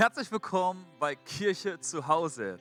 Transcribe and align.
Herzlich 0.00 0.32
willkommen 0.32 0.86
bei 0.98 1.14
Kirche 1.14 1.78
zu 1.78 2.06
Hause. 2.06 2.58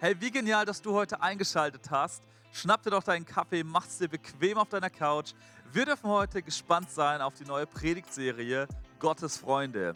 Hey, 0.00 0.18
wie 0.22 0.30
genial, 0.30 0.64
dass 0.64 0.80
du 0.80 0.94
heute 0.94 1.20
eingeschaltet 1.20 1.90
hast. 1.90 2.22
Schnapp 2.50 2.82
dir 2.82 2.88
doch 2.88 3.02
deinen 3.02 3.26
Kaffee, 3.26 3.62
mach's 3.62 3.98
dir 3.98 4.08
bequem 4.08 4.56
auf 4.56 4.70
deiner 4.70 4.88
Couch. 4.88 5.34
Wir 5.70 5.84
dürfen 5.84 6.08
heute 6.08 6.40
gespannt 6.40 6.90
sein 6.90 7.20
auf 7.20 7.34
die 7.34 7.44
neue 7.44 7.66
Predigtserie 7.66 8.66
Gottes 9.00 9.36
Freunde. 9.36 9.92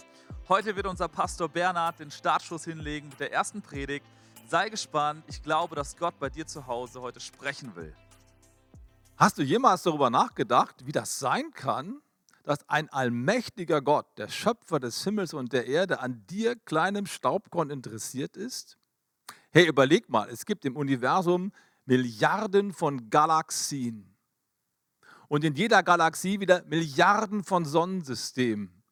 Heute 0.50 0.76
wird 0.76 0.86
unser 0.86 1.08
Pastor 1.08 1.48
Bernhard 1.48 1.98
den 1.98 2.10
Startschuss 2.10 2.64
hinlegen 2.64 3.08
mit 3.08 3.20
der 3.20 3.32
ersten 3.32 3.62
Predigt. 3.62 4.04
Sei 4.46 4.68
gespannt, 4.68 5.24
ich 5.28 5.42
glaube, 5.42 5.74
dass 5.74 5.96
Gott 5.96 6.18
bei 6.18 6.28
dir 6.28 6.46
zu 6.46 6.66
Hause 6.66 7.00
heute 7.00 7.20
sprechen 7.20 7.74
will. 7.74 7.96
Hast 9.16 9.38
du 9.38 9.42
jemals 9.42 9.82
darüber 9.82 10.10
nachgedacht, 10.10 10.84
wie 10.84 10.92
das 10.92 11.18
sein 11.18 11.52
kann, 11.52 12.02
dass 12.44 12.68
ein 12.68 12.88
allmächtiger 12.90 13.80
Gott, 13.80 14.06
der 14.18 14.28
Schöpfer 14.28 14.80
des 14.80 15.02
Himmels 15.04 15.34
und 15.34 15.52
der 15.52 15.66
Erde, 15.66 16.00
an 16.00 16.26
dir, 16.26 16.56
kleinem 16.56 17.06
Staubkorn, 17.06 17.70
interessiert 17.70 18.36
ist? 18.36 18.78
Hey, 19.50 19.66
überleg 19.66 20.08
mal, 20.08 20.28
es 20.30 20.46
gibt 20.46 20.64
im 20.64 20.76
Universum 20.76 21.52
Milliarden 21.84 22.72
von 22.72 23.10
Galaxien. 23.10 24.16
Und 25.28 25.44
in 25.44 25.54
jeder 25.54 25.82
Galaxie 25.82 26.40
wieder 26.40 26.64
Milliarden 26.64 27.42
von 27.42 27.64
Sonnensystemen. 27.64 28.82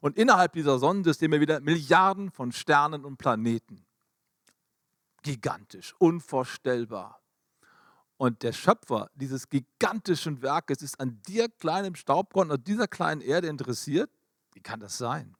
Und 0.00 0.16
innerhalb 0.16 0.52
dieser 0.52 0.78
Sonnensysteme 0.78 1.40
wieder 1.40 1.60
Milliarden 1.60 2.30
von 2.30 2.52
Sternen 2.52 3.04
und 3.04 3.16
Planeten. 3.16 3.84
Gigantisch, 5.22 5.94
unvorstellbar. 5.98 7.20
Und 8.18 8.42
der 8.42 8.52
Schöpfer 8.52 9.10
dieses 9.14 9.48
gigantischen 9.48 10.42
Werkes 10.42 10.82
ist 10.82 11.00
an 11.00 11.22
dir, 11.28 11.48
kleinem 11.48 11.94
Staubkorn, 11.94 12.50
und 12.50 12.66
dieser 12.66 12.88
kleinen 12.88 13.20
Erde 13.20 13.46
interessiert? 13.46 14.10
Wie 14.52 14.60
kann 14.60 14.80
das 14.80 14.98
sein? 14.98 15.36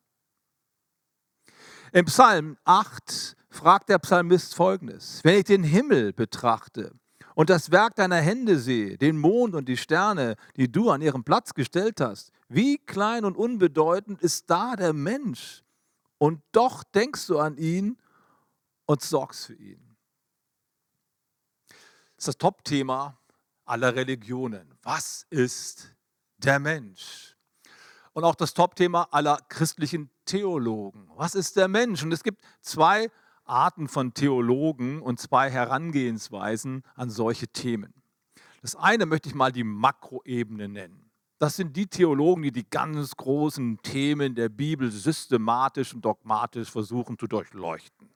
Im 1.93 2.05
Psalm 2.05 2.57
8 2.65 3.37
fragt 3.51 3.89
der 3.89 3.99
Psalmist 3.99 4.55
folgendes: 4.55 5.21
Wenn 5.25 5.39
ich 5.39 5.45
den 5.45 5.65
Himmel 5.65 6.13
betrachte 6.13 6.95
und 7.35 7.51
das 7.51 7.73
Werk 7.73 7.97
deiner 7.97 8.21
Hände 8.21 8.61
sehe, 8.61 8.97
den 8.97 9.19
Mond 9.19 9.57
und 9.57 9.69
die 9.69 9.77
Sterne, 9.77 10.37
die 10.57 10.71
du 10.71 10.91
an 10.91 11.03
ihren 11.03 11.25
Platz 11.25 11.55
gestellt 11.55 12.01
hast, 12.01 12.31
wie 12.49 12.79
klein 12.79 13.25
und 13.25 13.37
unbedeutend 13.37 14.23
ist 14.23 14.49
da 14.49 14.77
der 14.77 14.93
Mensch? 14.93 15.65
Und 16.19 16.43
doch 16.53 16.85
denkst 16.85 17.27
du 17.27 17.39
an 17.39 17.57
ihn 17.57 17.99
und 18.87 19.03
sorgst 19.03 19.47
für 19.47 19.55
ihn. 19.55 19.88
Das 22.19 22.23
ist 22.23 22.29
das 22.35 22.39
Top-Thema 22.39 23.17
aller 23.65 23.95
Religionen. 23.95 24.75
Was 24.83 25.25
ist 25.31 25.95
der 26.39 26.59
Mensch? 26.59 27.37
Und 28.13 28.25
auch 28.25 28.35
das 28.35 28.55
Top-Thema 28.55 29.07
aller 29.13 29.39
christlichen 29.49 30.11
Theologen. 30.25 31.09
Was 31.15 31.37
ist 31.37 31.55
der 31.55 31.69
Mensch? 31.69 32.03
Und 32.03 32.11
es 32.11 32.25
gibt 32.25 32.43
zwei 32.61 33.09
Arten 33.45 33.87
von 33.87 34.15
Theologen 34.15 35.01
und 35.01 35.21
zwei 35.21 35.49
Herangehensweisen 35.49 36.83
an 36.97 37.09
solche 37.09 37.47
Themen. 37.47 37.95
Das 38.63 38.75
eine 38.75 39.07
möchte 39.07 39.29
ich 39.29 39.37
mal 39.37 39.53
die 39.53 39.63
Makroebene 39.63 40.69
nennen. 40.69 41.13
Das 41.39 41.55
sind 41.55 41.77
die 41.77 41.87
Theologen, 41.87 42.43
die 42.43 42.51
die 42.51 42.69
ganz 42.69 43.15
großen 43.15 43.81
Themen 43.83 44.35
der 44.35 44.49
Bibel 44.49 44.91
systematisch 44.91 45.95
und 45.95 46.05
dogmatisch 46.05 46.69
versuchen 46.69 47.17
zu 47.17 47.29
durchleuchten 47.29 48.11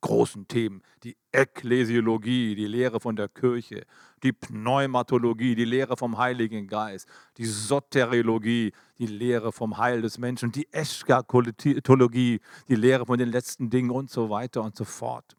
großen 0.00 0.46
Themen, 0.48 0.82
die 1.02 1.16
Ekklesiologie, 1.32 2.54
die 2.54 2.66
Lehre 2.66 3.00
von 3.00 3.16
der 3.16 3.28
Kirche, 3.28 3.84
die 4.22 4.32
Pneumatologie, 4.32 5.54
die 5.54 5.64
Lehre 5.64 5.96
vom 5.96 6.18
Heiligen 6.18 6.66
Geist, 6.66 7.08
die 7.36 7.44
Soteriologie, 7.44 8.72
die 8.98 9.06
Lehre 9.06 9.52
vom 9.52 9.78
Heil 9.78 10.02
des 10.02 10.18
Menschen, 10.18 10.52
die 10.52 10.72
Eschatologie, 10.72 12.40
die 12.68 12.74
Lehre 12.74 13.06
von 13.06 13.18
den 13.18 13.30
letzten 13.30 13.70
Dingen 13.70 13.90
und 13.90 14.10
so 14.10 14.30
weiter 14.30 14.62
und 14.62 14.76
so 14.76 14.84
fort. 14.84 15.36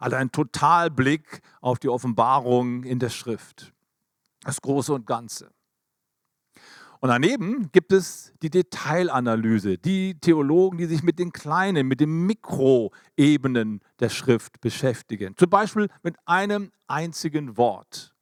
Also 0.00 0.16
ein 0.16 0.32
Totalblick 0.32 1.40
auf 1.60 1.78
die 1.78 1.88
Offenbarung 1.88 2.84
in 2.84 2.98
der 2.98 3.10
Schrift, 3.10 3.72
das 4.40 4.60
Große 4.60 4.92
und 4.92 5.06
Ganze. 5.06 5.53
Und 7.04 7.10
daneben 7.10 7.70
gibt 7.70 7.92
es 7.92 8.32
die 8.40 8.48
Detailanalyse, 8.48 9.76
die 9.76 10.18
Theologen, 10.18 10.78
die 10.78 10.86
sich 10.86 11.02
mit 11.02 11.18
den 11.18 11.32
kleinen, 11.34 11.86
mit 11.86 12.00
den 12.00 12.24
Mikroebenen 12.24 13.82
der 14.00 14.08
Schrift 14.08 14.62
beschäftigen. 14.62 15.36
Zum 15.36 15.50
Beispiel 15.50 15.90
mit 16.02 16.16
einem 16.24 16.72
einzigen 16.86 17.58
Wort. 17.58 18.14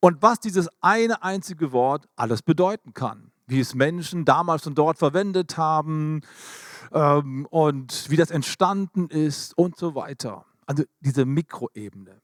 Und 0.00 0.22
was 0.22 0.40
dieses 0.40 0.70
eine 0.80 1.22
einzige 1.22 1.72
Wort 1.72 2.08
alles 2.16 2.40
bedeuten 2.40 2.94
kann. 2.94 3.32
Wie 3.46 3.60
es 3.60 3.74
Menschen 3.74 4.24
damals 4.24 4.66
und 4.66 4.78
dort 4.78 4.96
verwendet 4.96 5.58
haben 5.58 6.22
ähm, 6.90 7.46
und 7.50 8.08
wie 8.08 8.16
das 8.16 8.30
entstanden 8.30 9.08
ist 9.10 9.58
und 9.58 9.76
so 9.76 9.94
weiter. 9.94 10.46
Also 10.64 10.84
diese 11.00 11.26
Mikroebene. 11.26 12.23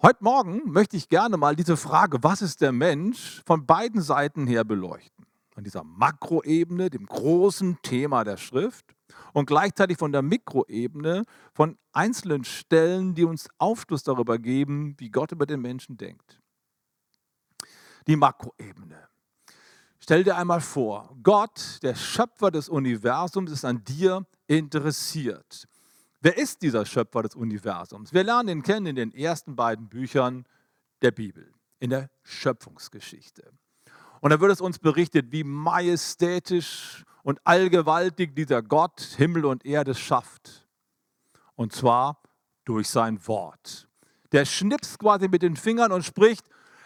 Heute 0.00 0.22
Morgen 0.22 0.62
möchte 0.70 0.96
ich 0.96 1.08
gerne 1.08 1.36
mal 1.36 1.56
diese 1.56 1.76
Frage, 1.76 2.22
was 2.22 2.40
ist 2.40 2.60
der 2.60 2.70
Mensch, 2.70 3.42
von 3.44 3.66
beiden 3.66 4.00
Seiten 4.00 4.46
her 4.46 4.62
beleuchten. 4.62 5.26
Von 5.50 5.64
dieser 5.64 5.82
Makroebene, 5.82 6.88
dem 6.88 7.04
großen 7.04 7.82
Thema 7.82 8.22
der 8.22 8.36
Schrift 8.36 8.94
und 9.32 9.46
gleichzeitig 9.46 9.98
von 9.98 10.12
der 10.12 10.22
Mikroebene, 10.22 11.24
von 11.52 11.76
einzelnen 11.92 12.44
Stellen, 12.44 13.16
die 13.16 13.24
uns 13.24 13.48
Aufschluss 13.58 14.04
darüber 14.04 14.38
geben, 14.38 14.94
wie 14.98 15.10
Gott 15.10 15.32
über 15.32 15.46
den 15.46 15.62
Menschen 15.62 15.96
denkt. 15.96 16.40
Die 18.06 18.14
Makroebene. 18.14 19.08
Stell 19.98 20.22
dir 20.22 20.36
einmal 20.36 20.60
vor, 20.60 21.12
Gott, 21.24 21.80
der 21.82 21.96
Schöpfer 21.96 22.52
des 22.52 22.68
Universums, 22.68 23.50
ist 23.50 23.64
an 23.64 23.82
dir 23.82 24.24
interessiert. 24.46 25.66
Wer 26.20 26.36
ist 26.36 26.62
dieser 26.62 26.84
Schöpfer 26.84 27.22
des 27.22 27.36
Universums? 27.36 28.12
Wir 28.12 28.24
lernen 28.24 28.48
ihn 28.48 28.62
kennen 28.62 28.86
in 28.86 28.96
den 28.96 29.14
ersten 29.14 29.54
beiden 29.54 29.88
Büchern 29.88 30.44
der 31.00 31.12
Bibel, 31.12 31.52
in 31.78 31.90
der 31.90 32.10
Schöpfungsgeschichte. 32.24 33.52
Und 34.20 34.30
da 34.30 34.40
wird 34.40 34.50
es 34.50 34.60
uns 34.60 34.80
berichtet, 34.80 35.30
wie 35.30 35.44
majestätisch 35.44 37.04
und 37.22 37.40
allgewaltig 37.44 38.34
dieser 38.34 38.62
Gott 38.62 39.00
Himmel 39.16 39.44
und 39.44 39.64
Erde 39.64 39.94
schafft. 39.94 40.66
Und 41.54 41.72
zwar 41.72 42.20
durch 42.64 42.88
sein 42.88 43.24
Wort. 43.28 43.88
Der 44.32 44.44
schnipst 44.44 44.98
quasi 44.98 45.28
mit 45.28 45.42
den 45.42 45.56
Fingern 45.56 45.92
und 45.92 46.04
spricht, 46.04 46.44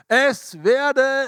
es 0.09 0.63
werde 0.63 1.27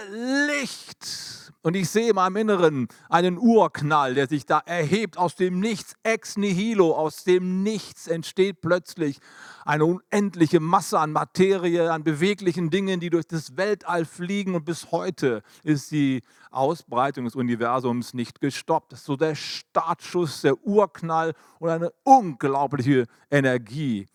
Licht. 0.61 1.44
Und 1.65 1.77
ich 1.77 1.89
sehe 1.89 2.11
in 2.11 2.17
meinem 2.17 2.37
Inneren 2.37 2.89
einen 3.09 3.39
Urknall, 3.39 4.13
der 4.13 4.29
sich 4.29 4.45
da 4.45 4.59
erhebt 4.67 5.17
aus 5.17 5.35
dem 5.35 5.61
Nichts, 5.61 5.95
ex 6.03 6.37
nihilo, 6.37 6.95
aus 6.95 7.25
dem 7.25 7.63
Nichts 7.63 8.07
entsteht 8.07 8.61
plötzlich 8.61 9.19
eine 9.65 9.87
unendliche 9.87 10.61
Masse 10.61 10.99
an 10.99 11.13
Materie, 11.13 11.91
an 11.91 12.05
beweglichen 12.05 12.69
Dingen, 12.69 13.01
die 13.01 13.09
durch 13.09 13.27
das 13.27 13.57
Weltall 13.57 14.05
fliegen. 14.05 14.55
Und 14.55 14.67
bis 14.67 14.91
heute 14.93 15.43
ist 15.63 15.91
die 15.91 16.23
Ausbreitung 16.51 17.25
des 17.25 17.35
Universums 17.35 18.13
nicht 18.13 18.43
gestoppt. 18.43 18.93
Das 18.93 18.99
ist 18.99 19.07
so 19.07 19.17
der 19.17 19.35
Startschuss, 19.35 20.43
der 20.43 20.63
Urknall 20.67 21.33
und 21.61 21.71
eine 21.71 21.95
unglaubliche 22.03 23.07
Energie 23.31 24.07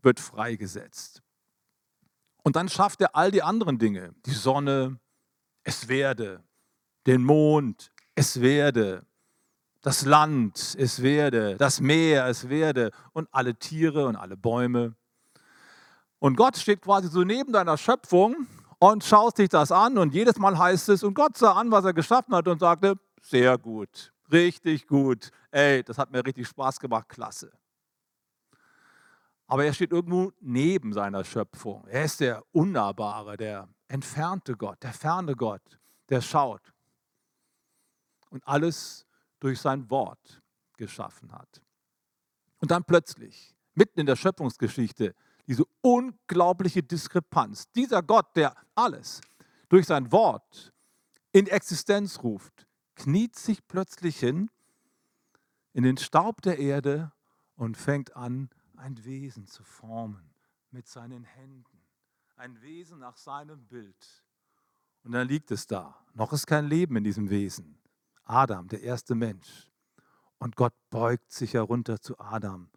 wird 0.00 0.20
freigesetzt. 0.20 1.22
Und 2.42 2.56
dann 2.56 2.70
schafft 2.70 3.02
er 3.02 3.14
all 3.14 3.30
die 3.30 3.42
anderen 3.42 3.78
Dinge, 3.78 4.14
die 4.24 4.32
Sonne, 4.32 4.98
es 5.64 5.88
werde, 5.88 6.42
den 7.06 7.22
Mond, 7.22 7.92
es 8.14 8.40
werde, 8.40 9.04
das 9.82 10.06
Land, 10.06 10.76
es 10.78 11.02
werde, 11.02 11.56
das 11.56 11.80
Meer, 11.80 12.26
es 12.26 12.48
werde 12.48 12.90
und 13.12 13.28
alle 13.32 13.54
Tiere 13.54 14.06
und 14.06 14.16
alle 14.16 14.36
Bäume. 14.36 14.94
Und 16.18 16.36
Gott 16.36 16.56
steht 16.56 16.80
quasi 16.80 17.08
so 17.08 17.22
neben 17.22 17.52
deiner 17.52 17.76
Schöpfung 17.76 18.46
und 18.78 19.04
schaut 19.04 19.36
sich 19.36 19.50
das 19.50 19.70
an 19.70 19.98
und 19.98 20.14
jedes 20.14 20.38
Mal 20.38 20.56
heißt 20.58 20.88
es, 20.88 21.02
und 21.02 21.14
Gott 21.14 21.36
sah 21.36 21.52
an, 21.52 21.70
was 21.70 21.84
er 21.84 21.92
geschaffen 21.92 22.34
hat 22.34 22.48
und 22.48 22.60
sagte, 22.60 22.94
sehr 23.20 23.58
gut, 23.58 24.12
richtig 24.32 24.86
gut, 24.86 25.30
ey, 25.50 25.82
das 25.82 25.98
hat 25.98 26.10
mir 26.10 26.24
richtig 26.24 26.48
Spaß 26.48 26.80
gemacht, 26.80 27.08
klasse. 27.08 27.52
Aber 29.46 29.66
er 29.66 29.74
steht 29.74 29.92
irgendwo 29.92 30.32
neben 30.40 30.94
seiner 30.94 31.22
Schöpfung. 31.24 31.86
Er 31.88 32.04
ist 32.04 32.20
der 32.20 32.42
Unnahbare, 32.52 33.36
der 33.36 33.68
entfernte 33.88 34.56
Gott, 34.56 34.82
der 34.82 34.94
ferne 34.94 35.36
Gott, 35.36 35.78
der 36.08 36.22
schaut 36.22 36.73
und 38.34 38.46
alles 38.48 39.06
durch 39.38 39.60
sein 39.60 39.88
Wort 39.90 40.42
geschaffen 40.76 41.32
hat. 41.32 41.62
Und 42.58 42.72
dann 42.72 42.84
plötzlich, 42.84 43.54
mitten 43.74 44.00
in 44.00 44.06
der 44.06 44.16
Schöpfungsgeschichte, 44.16 45.14
diese 45.46 45.64
unglaubliche 45.82 46.82
Diskrepanz. 46.82 47.70
Dieser 47.72 48.02
Gott, 48.02 48.34
der 48.34 48.56
alles 48.74 49.20
durch 49.68 49.86
sein 49.86 50.10
Wort 50.10 50.72
in 51.30 51.46
Existenz 51.46 52.22
ruft, 52.24 52.66
kniet 52.96 53.36
sich 53.36 53.66
plötzlich 53.68 54.18
hin 54.18 54.50
in 55.72 55.84
den 55.84 55.96
Staub 55.96 56.42
der 56.42 56.58
Erde 56.58 57.12
und 57.54 57.76
fängt 57.76 58.16
an, 58.16 58.50
ein 58.76 59.04
Wesen 59.04 59.46
zu 59.46 59.62
formen 59.62 60.34
mit 60.72 60.88
seinen 60.88 61.22
Händen. 61.22 61.82
Ein 62.34 62.60
Wesen 62.62 62.98
nach 62.98 63.16
seinem 63.16 63.64
Bild. 63.66 64.24
Und 65.04 65.12
dann 65.12 65.28
liegt 65.28 65.52
es 65.52 65.68
da. 65.68 66.04
Noch 66.14 66.32
ist 66.32 66.46
kein 66.46 66.66
Leben 66.66 66.96
in 66.96 67.04
diesem 67.04 67.30
Wesen. 67.30 67.78
Adam, 68.24 68.68
der 68.68 68.82
erste 68.82 69.14
Mensch. 69.14 69.70
Und 70.38 70.56
Gott 70.56 70.74
beugt 70.90 71.32
sich 71.32 71.54
herunter 71.54 72.00
zu 72.00 72.18
Adam 72.18 72.70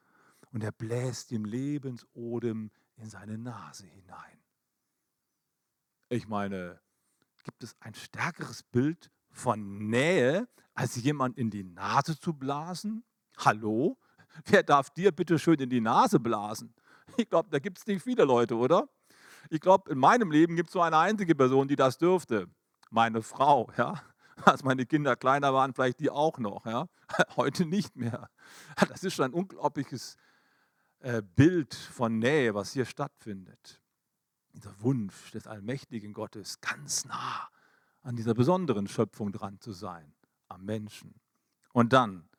und 0.51 0.63
er 0.63 0.71
bläst 0.71 1.31
ihm 1.31 1.45
Lebensodem 1.45 2.71
in 2.95 3.09
seine 3.09 3.37
Nase 3.37 3.85
hinein. 3.87 4.39
Ich 6.09 6.27
meine, 6.27 6.79
gibt 7.43 7.63
es 7.63 7.75
ein 7.79 7.93
stärkeres 7.93 8.63
Bild 8.63 9.11
von 9.29 9.89
Nähe, 9.89 10.47
als 10.73 10.95
jemand 10.95 11.37
in 11.37 11.49
die 11.49 11.63
Nase 11.63 12.19
zu 12.19 12.33
blasen? 12.33 13.03
Hallo? 13.37 13.97
Wer 14.45 14.63
darf 14.63 14.89
dir 14.89 15.11
bitte 15.11 15.39
schön 15.39 15.59
in 15.59 15.69
die 15.69 15.81
Nase 15.81 16.19
blasen? 16.19 16.73
Ich 17.15 17.29
glaube, 17.29 17.49
da 17.49 17.59
gibt 17.59 17.77
es 17.77 17.87
nicht 17.87 18.03
viele 18.03 18.25
Leute, 18.25 18.55
oder? 18.55 18.89
Ich 19.49 19.61
glaube, 19.61 19.91
in 19.91 19.97
meinem 19.97 20.29
Leben 20.29 20.55
gibt 20.55 20.69
es 20.69 20.75
nur 20.75 20.85
eine 20.85 20.97
einzige 20.97 21.35
Person, 21.35 21.67
die 21.67 21.75
das 21.75 21.97
dürfte. 21.97 22.47
Meine 22.89 23.21
Frau, 23.21 23.71
ja. 23.77 24.01
Als 24.45 24.63
meine 24.63 24.85
Kinder 24.85 25.15
kleiner 25.15 25.53
waren, 25.53 25.73
vielleicht 25.73 25.99
die 25.99 26.09
auch 26.09 26.37
noch, 26.37 26.65
ja. 26.65 26.87
Heute 27.35 27.65
nicht 27.65 27.95
mehr. 27.95 28.29
Das 28.89 29.03
ist 29.03 29.15
schon 29.15 29.25
ein 29.25 29.33
unglaubliches 29.33 30.17
äh, 30.99 31.21
Bild 31.21 31.73
von 31.73 32.19
Nähe, 32.19 32.53
was 32.53 32.73
hier 32.73 32.85
stattfindet. 32.85 33.81
Dieser 34.53 34.79
Wunsch 34.81 35.31
des 35.31 35.47
allmächtigen 35.47 36.13
Gottes, 36.13 36.61
ganz 36.61 37.05
nah 37.05 37.49
an 38.03 38.15
dieser 38.15 38.33
besonderen 38.33 38.87
Schöpfung 38.87 39.31
dran 39.31 39.59
zu 39.59 39.73
sein, 39.73 40.13
am 40.47 40.63
Menschen. 40.63 41.19
Und 41.73 41.93
dann, 41.93 42.29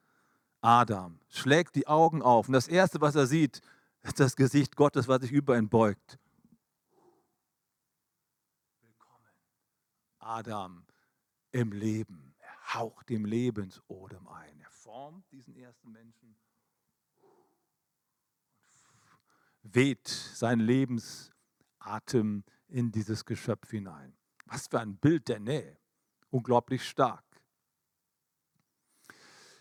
Adam 0.60 1.20
schlägt 1.28 1.76
die 1.76 1.86
Augen 1.86 2.22
auf 2.22 2.48
und 2.48 2.54
das 2.54 2.68
Erste, 2.68 3.00
was 3.00 3.14
er 3.14 3.26
sieht, 3.26 3.60
ist 4.02 4.18
das 4.18 4.34
Gesicht 4.34 4.76
Gottes, 4.76 5.08
was 5.08 5.20
sich 5.20 5.30
über 5.30 5.58
ihn 5.58 5.68
beugt. 5.68 6.18
Willkommen, 8.80 9.30
Adam 10.18 10.87
im 11.52 11.72
Leben. 11.72 12.34
Er 12.38 12.74
haucht 12.74 13.08
dem 13.08 13.24
Lebensodem 13.24 14.26
ein. 14.28 14.60
Er 14.60 14.70
formt 14.70 15.30
diesen 15.32 15.56
ersten 15.56 15.90
Menschen 15.90 16.36
weht 19.74 20.08
sein 20.08 20.60
Lebensatem 20.60 22.44
in 22.68 22.92
dieses 22.92 23.24
Geschöpf 23.24 23.70
hinein. 23.70 24.14
Was 24.46 24.66
für 24.68 24.80
ein 24.80 24.96
Bild 24.96 25.28
der 25.28 25.40
Nähe. 25.40 25.76
Unglaublich 26.30 26.86
stark. 26.86 27.24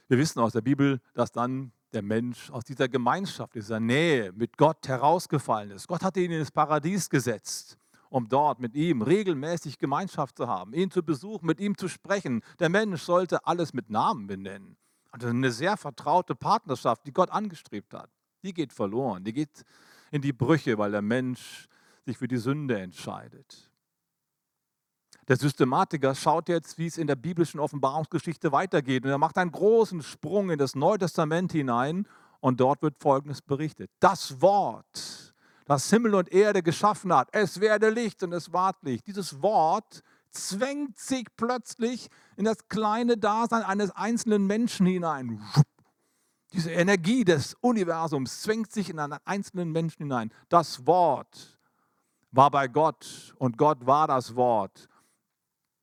Wir 0.07 0.18
wissen 0.18 0.40
aus 0.40 0.54
der 0.54 0.62
Bibel, 0.62 1.01
dass 1.13 1.31
dann 1.31 1.74
der 1.94 2.01
Mensch 2.01 2.50
aus 2.50 2.63
dieser 2.63 2.88
Gemeinschaft, 2.88 3.56
dieser 3.56 3.80
Nähe 3.80 4.31
mit 4.33 4.57
Gott 4.57 4.88
herausgefallen 4.88 5.72
ist. 5.72 5.88
Gott 5.88 6.04
hatte 6.04 6.19
ihn 6.19 6.31
ins 6.31 6.51
Paradies 6.51 7.10
gesetzt, 7.10 7.78
um 8.09 8.27
dort 8.30 8.59
mit 8.59 8.75
ihm 8.75 9.01
regelmäßig 9.01 9.77
Gemeinschaft 9.77 10.38
zu 10.38 10.48
haben, 10.48 10.74
ihn 10.74 10.92
zu 10.92 11.04
besuchen, 11.04 11.45
mit 11.45 11.59
ihm 11.59 11.77
zu 11.77 11.88
sprechen. 11.88 12.42
Der 12.59 12.69
Mensch 12.69 13.01
sollte 13.01 13.45
alles 13.45 13.74
mit 13.74 13.89
Namen 13.89 14.27
benennen. 14.27 14.77
Also 15.12 15.27
eine 15.27 15.51
sehr 15.51 15.77
vertraute 15.77 16.36
Partnerschaft, 16.36 17.06
die 17.06 17.13
Gott 17.13 17.30
angestrebt 17.31 17.94
hat, 17.94 18.09
die 18.44 18.54
geht 18.54 18.74
verloren, 18.74 19.24
die 19.24 19.33
geht 19.33 19.63
in 20.12 20.21
die 20.21 20.33
Brüche, 20.33 20.77
weil 20.77 20.92
der 20.92 21.01
Mensch 21.01 21.68
sich 22.06 22.18
für 22.18 22.27
die 22.27 22.38
Sünde 22.38 22.80
entscheidet. 22.80 23.69
Der 25.27 25.36
Systematiker 25.36 26.15
schaut 26.15 26.48
jetzt, 26.48 26.77
wie 26.77 26.88
es 26.88 26.98
in 26.98 27.07
der 27.07 27.18
biblischen 27.18 27.59
Offenbarungsgeschichte 27.59 28.54
weitergeht. 28.54 29.04
Und 29.04 29.12
er 29.12 29.18
macht 29.18 29.38
einen 29.38 29.51
großen 29.51 30.01
Sprung 30.01 30.50
in 30.50 30.57
das 30.57 30.74
Neue 30.74 31.00
Testament 31.00 31.51
hinein 31.51 32.07
und 32.39 32.62
dort 32.62 32.81
wird 32.81 32.95
Folgendes 32.98 33.42
berichtet. 33.42 33.92
Das 34.00 34.42
Wort, 34.42 35.36
das 35.68 35.90
Himmel 35.90 36.16
und 36.16 36.31
Erde 36.31 36.64
geschaffen 36.64 37.14
hat, 37.14 37.30
es 37.34 37.60
werde 37.60 37.90
Licht 37.90 38.24
und 38.24 38.34
es 38.34 38.52
ward 38.54 38.78
Licht. 38.84 39.06
Dieses 39.06 39.42
Wort 39.42 40.02
zwängt 40.31 40.98
sich 40.98 41.25
plötzlich 41.36 42.10
in 42.38 42.46
das 42.46 42.68
kleine 42.69 43.18
Dasein 43.18 43.64
eines 43.64 43.92
einzelnen 43.92 44.48
Menschen 44.48 44.86
hinein. 44.86 45.42
Diese 46.54 46.72
Energie 46.72 47.25
des 47.25 47.56
Universums 47.60 48.42
zwängt 48.42 48.72
sich 48.72 48.90
in 48.90 49.00
einen 49.00 49.19
einzelnen 49.25 49.72
Menschen 49.72 50.04
hinein. 50.04 50.31
Das 50.48 50.88
Wort 50.88 51.60
war 52.31 52.50
bei 52.50 52.68
Gott 52.68 53.36
und 53.38 53.58
Gott 53.58 53.86
war 53.86 54.08
das 54.08 54.36
Wort. 54.36 54.88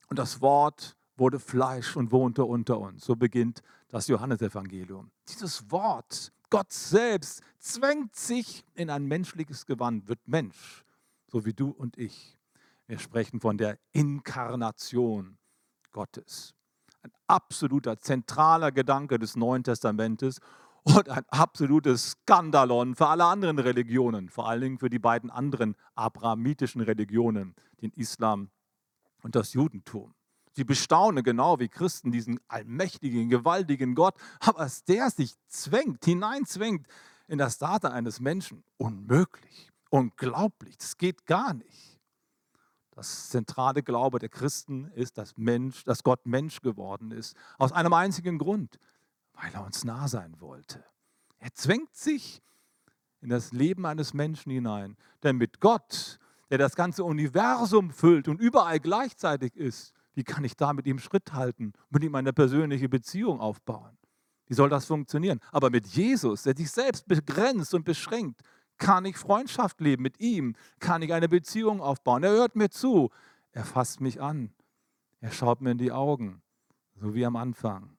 Und 0.07 0.17
das 0.17 0.41
Wort 0.41 0.95
wurde 1.17 1.39
Fleisch 1.39 1.95
und 1.95 2.11
wohnte 2.11 2.43
unter 2.43 2.79
uns. 2.79 3.05
So 3.05 3.15
beginnt 3.15 3.61
das 3.89 4.07
Johannesevangelium. 4.07 5.11
Dieses 5.29 5.69
Wort, 5.71 6.31
Gott 6.49 6.71
selbst, 6.71 7.41
zwängt 7.59 8.15
sich 8.15 8.63
in 8.73 8.89
ein 8.89 9.05
menschliches 9.05 9.65
Gewand, 9.65 10.07
wird 10.07 10.27
Mensch, 10.27 10.83
so 11.27 11.45
wie 11.45 11.53
du 11.53 11.69
und 11.69 11.97
ich. 11.97 12.37
Wir 12.87 12.99
sprechen 12.99 13.39
von 13.39 13.57
der 13.57 13.79
Inkarnation 13.93 15.37
Gottes 15.91 16.55
ein 17.05 17.11
absoluter 17.27 17.99
zentraler 17.99 18.71
Gedanke 18.71 19.19
des 19.19 19.35
Neuen 19.35 19.63
Testamentes 19.63 20.39
und 20.83 21.09
ein 21.09 21.23
absolutes 21.29 22.11
Skandalon 22.11 22.95
für 22.95 23.07
alle 23.07 23.25
anderen 23.25 23.59
Religionen, 23.59 24.29
vor 24.29 24.49
allen 24.49 24.61
Dingen 24.61 24.79
für 24.79 24.89
die 24.89 24.99
beiden 24.99 25.29
anderen 25.29 25.75
abrahamitischen 25.95 26.81
Religionen, 26.81 27.55
den 27.81 27.91
Islam 27.91 28.49
und 29.23 29.35
das 29.35 29.53
Judentum. 29.53 30.13
Sie 30.55 30.63
bestaunen 30.63 31.23
genau 31.23 31.59
wie 31.59 31.67
Christen 31.67 32.11
diesen 32.11 32.39
allmächtigen, 32.47 33.29
gewaltigen 33.29 33.93
Gott, 33.93 34.15
aber 34.39 34.59
dass 34.59 34.85
der 34.85 35.09
sich 35.09 35.33
zwängt, 35.47 36.05
hineinzwängt 36.05 36.87
in 37.27 37.37
das 37.37 37.57
Dasein 37.57 37.91
eines 37.91 38.21
Menschen, 38.21 38.63
unmöglich, 38.77 39.71
unglaublich, 39.89 40.77
das 40.77 40.97
geht 40.97 41.25
gar 41.25 41.53
nicht. 41.53 41.99
Das 42.91 43.29
zentrale 43.29 43.83
Glaube 43.83 44.19
der 44.19 44.29
Christen 44.29 44.85
ist, 44.95 45.17
dass, 45.17 45.35
Mensch, 45.35 45.83
dass 45.83 46.03
Gott 46.03 46.25
Mensch 46.25 46.61
geworden 46.61 47.11
ist. 47.11 47.35
Aus 47.57 47.73
einem 47.73 47.91
einzigen 47.91 48.37
Grund, 48.37 48.79
weil 49.33 49.53
er 49.53 49.65
uns 49.65 49.83
nah 49.83 50.07
sein 50.07 50.39
wollte. 50.39 50.85
Er 51.39 51.53
zwängt 51.53 51.93
sich 51.93 52.41
in 53.19 53.29
das 53.29 53.51
Leben 53.51 53.85
eines 53.85 54.13
Menschen 54.13 54.51
hinein. 54.51 54.95
Denn 55.23 55.35
mit 55.35 55.59
Gott, 55.59 56.19
der 56.49 56.59
das 56.59 56.75
ganze 56.75 57.03
Universum 57.03 57.89
füllt 57.89 58.27
und 58.27 58.39
überall 58.39 58.79
gleichzeitig 58.79 59.57
ist, 59.57 59.94
wie 60.15 60.23
kann 60.23 60.43
ich 60.43 60.55
da 60.55 60.73
mit 60.73 60.87
ihm 60.87 60.97
Schritt 60.99 61.33
halten, 61.33 61.73
mit 61.89 62.03
ihm 62.03 62.15
eine 62.15 62.33
persönliche 62.33 62.89
Beziehung 62.89 63.39
aufbauen? 63.39 63.97
Wie 64.47 64.53
soll 64.53 64.69
das 64.69 64.85
funktionieren? 64.85 65.39
Aber 65.51 65.69
mit 65.69 65.87
Jesus, 65.87 66.43
der 66.43 66.55
sich 66.55 66.71
selbst 66.71 67.07
begrenzt 67.07 67.73
und 67.73 67.83
beschränkt, 67.83 68.41
kann 68.77 69.05
ich 69.05 69.17
Freundschaft 69.17 69.81
leben 69.81 70.03
mit 70.03 70.19
ihm? 70.19 70.55
Kann 70.79 71.01
ich 71.01 71.13
eine 71.13 71.29
Beziehung 71.29 71.81
aufbauen? 71.81 72.23
Er 72.23 72.31
hört 72.31 72.55
mir 72.55 72.69
zu. 72.69 73.09
Er 73.51 73.65
fasst 73.65 74.01
mich 74.01 74.21
an. 74.21 74.53
Er 75.19 75.31
schaut 75.31 75.61
mir 75.61 75.71
in 75.71 75.77
die 75.77 75.91
Augen, 75.91 76.41
so 76.95 77.13
wie 77.13 77.25
am 77.25 77.35
Anfang. 77.35 77.97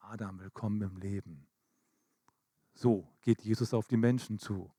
Adam, 0.00 0.40
willkommen 0.40 0.82
im 0.82 0.96
Leben. 0.98 1.46
So 2.74 3.06
geht 3.22 3.42
Jesus 3.42 3.72
auf 3.72 3.86
die 3.86 3.96
Menschen 3.96 4.38
zu. 4.38 4.70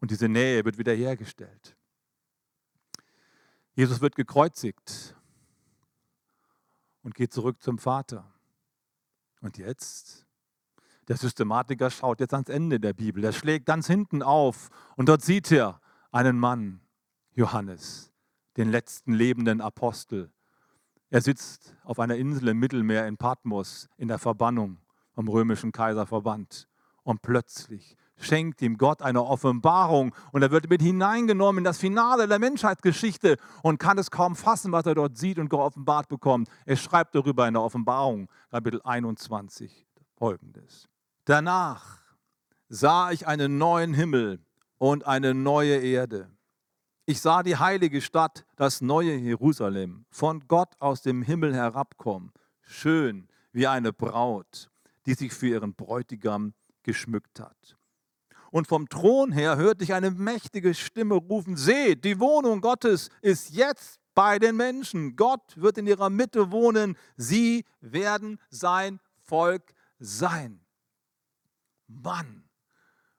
Und 0.00 0.10
diese 0.10 0.28
Nähe 0.28 0.64
wird 0.64 0.78
wiederhergestellt. 0.78 1.76
Jesus 3.74 4.00
wird 4.00 4.16
gekreuzigt 4.16 5.16
und 7.02 7.14
geht 7.14 7.32
zurück 7.32 7.62
zum 7.62 7.78
Vater. 7.78 8.32
Und 9.40 9.58
jetzt 9.58 10.26
der 11.08 11.16
Systematiker 11.16 11.90
schaut 11.90 12.20
jetzt 12.20 12.34
ans 12.34 12.48
Ende 12.48 12.78
der 12.78 12.92
Bibel. 12.92 13.24
Er 13.24 13.32
schlägt 13.32 13.66
ganz 13.66 13.86
hinten 13.86 14.22
auf 14.22 14.70
und 14.96 15.08
dort 15.08 15.22
sieht 15.22 15.50
er 15.50 15.80
einen 16.12 16.38
Mann, 16.38 16.80
Johannes, 17.32 18.12
den 18.56 18.70
letzten 18.70 19.12
lebenden 19.12 19.60
Apostel. 19.60 20.30
Er 21.08 21.20
sitzt 21.20 21.74
auf 21.82 21.98
einer 21.98 22.16
Insel 22.16 22.48
im 22.48 22.58
Mittelmeer 22.58 23.08
in 23.08 23.16
Patmos 23.16 23.88
in 23.96 24.08
der 24.08 24.18
Verbannung 24.18 24.78
vom 25.12 25.28
römischen 25.28 25.72
Kaiser 25.72 26.06
verbannt. 26.06 26.68
Und 27.02 27.22
plötzlich 27.22 27.96
schenkt 28.20 28.62
ihm 28.62 28.78
Gott 28.78 29.02
eine 29.02 29.24
Offenbarung 29.24 30.14
und 30.32 30.42
er 30.42 30.50
wird 30.50 30.70
mit 30.70 30.82
hineingenommen 30.82 31.58
in 31.58 31.64
das 31.64 31.78
Finale 31.78 32.28
der 32.28 32.38
Menschheitsgeschichte 32.38 33.36
und 33.62 33.78
kann 33.78 33.98
es 33.98 34.10
kaum 34.10 34.36
fassen, 34.36 34.72
was 34.72 34.86
er 34.86 34.94
dort 34.94 35.18
sieht 35.18 35.38
und 35.38 35.48
geoffenbart 35.48 36.08
bekommt. 36.08 36.48
Er 36.66 36.76
schreibt 36.76 37.14
darüber 37.14 37.48
in 37.48 37.54
der 37.54 37.62
Offenbarung, 37.62 38.28
Kapitel 38.50 38.80
21, 38.84 39.86
folgendes. 40.16 40.88
Danach 41.24 41.98
sah 42.68 43.10
ich 43.10 43.26
einen 43.26 43.58
neuen 43.58 43.94
Himmel 43.94 44.40
und 44.78 45.06
eine 45.06 45.34
neue 45.34 45.76
Erde. 45.76 46.30
Ich 47.06 47.20
sah 47.20 47.42
die 47.42 47.56
heilige 47.56 48.00
Stadt, 48.00 48.44
das 48.54 48.80
neue 48.80 49.16
Jerusalem, 49.16 50.04
von 50.10 50.46
Gott 50.46 50.74
aus 50.78 51.02
dem 51.02 51.22
Himmel 51.22 51.54
herabkommen, 51.54 52.30
schön 52.62 53.26
wie 53.52 53.66
eine 53.66 53.92
Braut, 53.92 54.70
die 55.06 55.14
sich 55.14 55.32
für 55.32 55.48
ihren 55.48 55.74
Bräutigam 55.74 56.54
geschmückt 56.82 57.40
hat. 57.40 57.76
Und 58.50 58.66
vom 58.66 58.88
Thron 58.88 59.32
her 59.32 59.56
hörte 59.56 59.84
ich 59.84 59.94
eine 59.94 60.10
mächtige 60.10 60.74
Stimme 60.74 61.14
rufen, 61.14 61.56
seht, 61.56 62.04
die 62.04 62.18
Wohnung 62.18 62.60
Gottes 62.60 63.10
ist 63.22 63.50
jetzt 63.50 64.00
bei 64.14 64.38
den 64.38 64.56
Menschen. 64.56 65.16
Gott 65.16 65.54
wird 65.56 65.78
in 65.78 65.86
ihrer 65.86 66.10
Mitte 66.10 66.50
wohnen, 66.50 66.96
sie 67.16 67.64
werden 67.80 68.38
sein 68.50 69.00
Volk 69.22 69.72
sein. 69.98 70.60
Mann, 71.86 72.44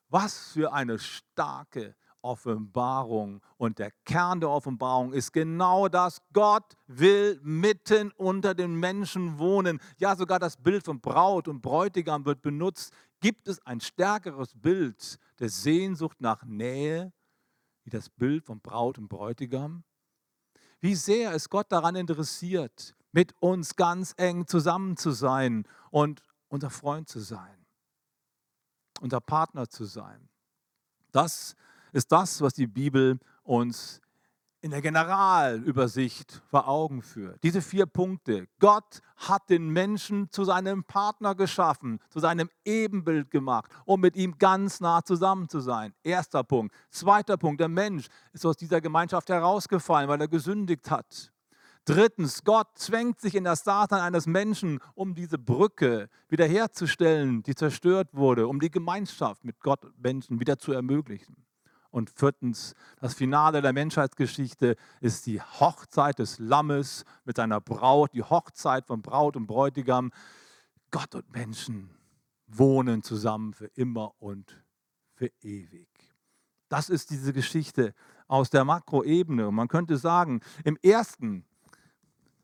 was 0.09 0.51
für 0.51 0.73
eine 0.73 1.00
starke 1.00 1.95
Offenbarung. 2.21 3.41
Und 3.57 3.79
der 3.79 3.91
Kern 4.05 4.39
der 4.39 4.50
Offenbarung 4.50 5.13
ist 5.13 5.33
genau 5.33 5.88
das. 5.88 6.21
Gott 6.33 6.75
will 6.88 7.39
mitten 7.43 8.11
unter 8.11 8.53
den 8.53 8.75
Menschen 8.75 9.39
wohnen. 9.39 9.79
Ja, 9.97 10.15
sogar 10.15 10.39
das 10.39 10.57
Bild 10.57 10.85
von 10.85 11.00
Braut 11.00 11.47
und 11.47 11.61
Bräutigam 11.61 12.25
wird 12.25 12.41
benutzt. 12.41 12.93
Gibt 13.21 13.47
es 13.47 13.65
ein 13.65 13.79
stärkeres 13.79 14.53
Bild 14.55 15.19
der 15.39 15.49
Sehnsucht 15.49 16.19
nach 16.19 16.43
Nähe 16.43 17.13
wie 17.83 17.91
das 17.91 18.09
Bild 18.09 18.43
von 18.45 18.59
Braut 18.59 18.97
und 18.97 19.07
Bräutigam? 19.07 19.83
Wie 20.79 20.95
sehr 20.95 21.33
ist 21.33 21.49
Gott 21.49 21.71
daran 21.71 21.95
interessiert, 21.95 22.95
mit 23.11 23.33
uns 23.39 23.75
ganz 23.75 24.13
eng 24.17 24.47
zusammen 24.47 24.97
zu 24.97 25.11
sein 25.11 25.67
und 25.91 26.23
unser 26.47 26.71
Freund 26.71 27.07
zu 27.07 27.19
sein, 27.19 27.65
unser 28.99 29.21
Partner 29.21 29.69
zu 29.69 29.85
sein. 29.85 30.29
Das 31.11 31.55
ist 31.91 32.11
das, 32.11 32.41
was 32.41 32.53
die 32.53 32.67
Bibel 32.67 33.19
uns 33.43 34.01
in 34.61 34.71
der 34.71 34.81
Generalübersicht 34.81 36.41
vor 36.49 36.67
Augen 36.67 37.01
führt. 37.01 37.41
Diese 37.43 37.61
vier 37.61 37.87
Punkte. 37.87 38.47
Gott 38.59 39.01
hat 39.17 39.49
den 39.49 39.69
Menschen 39.69 40.29
zu 40.29 40.43
seinem 40.43 40.83
Partner 40.83 41.33
geschaffen, 41.33 41.99
zu 42.09 42.19
seinem 42.19 42.49
Ebenbild 42.63 43.31
gemacht, 43.31 43.71
um 43.85 43.99
mit 43.99 44.15
ihm 44.15 44.37
ganz 44.37 44.79
nah 44.79 45.03
zusammen 45.03 45.49
zu 45.49 45.59
sein. 45.59 45.93
Erster 46.03 46.43
Punkt. 46.43 46.75
Zweiter 46.91 47.37
Punkt. 47.37 47.59
Der 47.59 47.69
Mensch 47.69 48.07
ist 48.33 48.45
aus 48.45 48.55
dieser 48.55 48.81
Gemeinschaft 48.81 49.29
herausgefallen, 49.29 50.07
weil 50.07 50.21
er 50.21 50.27
gesündigt 50.27 50.91
hat. 50.91 51.31
Drittens, 51.85 52.43
Gott 52.43 52.67
zwängt 52.75 53.19
sich 53.19 53.33
in 53.33 53.43
das 53.43 53.63
Satan 53.63 54.01
eines 54.01 54.27
Menschen, 54.27 54.79
um 54.93 55.15
diese 55.15 55.39
Brücke 55.39 56.09
wiederherzustellen, 56.29 57.41
die 57.41 57.55
zerstört 57.55 58.09
wurde, 58.13 58.47
um 58.47 58.59
die 58.59 58.69
Gemeinschaft 58.69 59.43
mit 59.43 59.59
Gott 59.59 59.83
und 59.85 59.99
Menschen 59.99 60.39
wieder 60.39 60.59
zu 60.59 60.73
ermöglichen. 60.73 61.43
Und 61.91 62.10
viertens, 62.10 62.74
das 63.00 63.13
Finale 63.13 63.62
der 63.62 63.74
Menschheitsgeschichte 63.74 64.77
ist 65.01 65.25
die 65.25 65.41
Hochzeit 65.41 66.19
des 66.19 66.39
Lammes 66.39 67.03
mit 67.25 67.36
seiner 67.36 67.60
Braut, 67.60 68.13
die 68.13 68.24
Hochzeit 68.24 68.88
von 68.88 69.01
Braut 69.01 69.36
und 69.36 69.45
Bräutigam. 69.45 70.12
Gott 70.89 71.13
und 71.15 71.31
Menschen 71.31 71.89
wohnen 72.48 73.03
zusammen 73.03 73.53
für 73.53 73.67
immer 73.75 74.13
und 74.19 74.63
für 75.13 75.31
ewig. 75.41 75.89
Das 76.69 76.89
ist 76.89 77.10
diese 77.10 77.33
Geschichte 77.33 77.93
aus 78.27 78.50
der 78.50 78.63
Makroebene. 78.63 79.50
Und 79.50 79.55
man 79.55 79.67
könnte 79.67 79.98
sagen, 79.98 80.39
im 80.63 80.77
ersten 80.81 81.45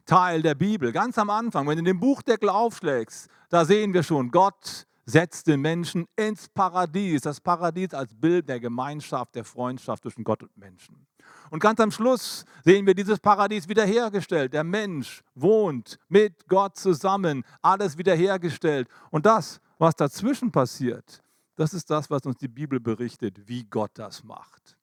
Teil 0.05 0.41
der 0.41 0.55
Bibel, 0.55 0.91
ganz 0.91 1.17
am 1.17 1.29
Anfang, 1.29 1.67
wenn 1.67 1.77
du 1.77 1.83
den 1.83 1.99
Buchdeckel 1.99 2.49
aufschlägst, 2.49 3.29
da 3.49 3.63
sehen 3.63 3.93
wir 3.93 4.03
schon, 4.03 4.31
Gott 4.31 4.85
setzt 5.07 5.47
den 5.47 5.61
Menschen 5.61 6.05
ins 6.17 6.49
Paradies. 6.49 7.21
Das 7.21 7.39
Paradies 7.39 7.93
als 7.93 8.13
Bild 8.13 8.47
der 8.47 8.59
Gemeinschaft, 8.59 9.33
der 9.35 9.45
Freundschaft 9.45 10.03
zwischen 10.03 10.23
Gott 10.23 10.43
und 10.43 10.55
Menschen. 10.57 11.07
Und 11.49 11.59
ganz 11.59 11.79
am 11.79 11.91
Schluss 11.91 12.43
sehen 12.63 12.85
wir 12.85 12.93
dieses 12.93 13.19
Paradies 13.19 13.67
wiederhergestellt. 13.69 14.53
Der 14.53 14.65
Mensch 14.65 15.23
wohnt 15.33 15.97
mit 16.09 16.47
Gott 16.47 16.77
zusammen, 16.77 17.43
alles 17.61 17.97
wiederhergestellt. 17.97 18.89
Und 19.09 19.25
das, 19.25 19.61
was 19.77 19.95
dazwischen 19.95 20.51
passiert, 20.51 21.23
das 21.55 21.73
ist 21.73 21.89
das, 21.89 22.09
was 22.09 22.23
uns 22.25 22.37
die 22.37 22.49
Bibel 22.49 22.79
berichtet, 22.79 23.47
wie 23.47 23.63
Gott 23.63 23.91
das 23.93 24.23
macht. 24.25 24.77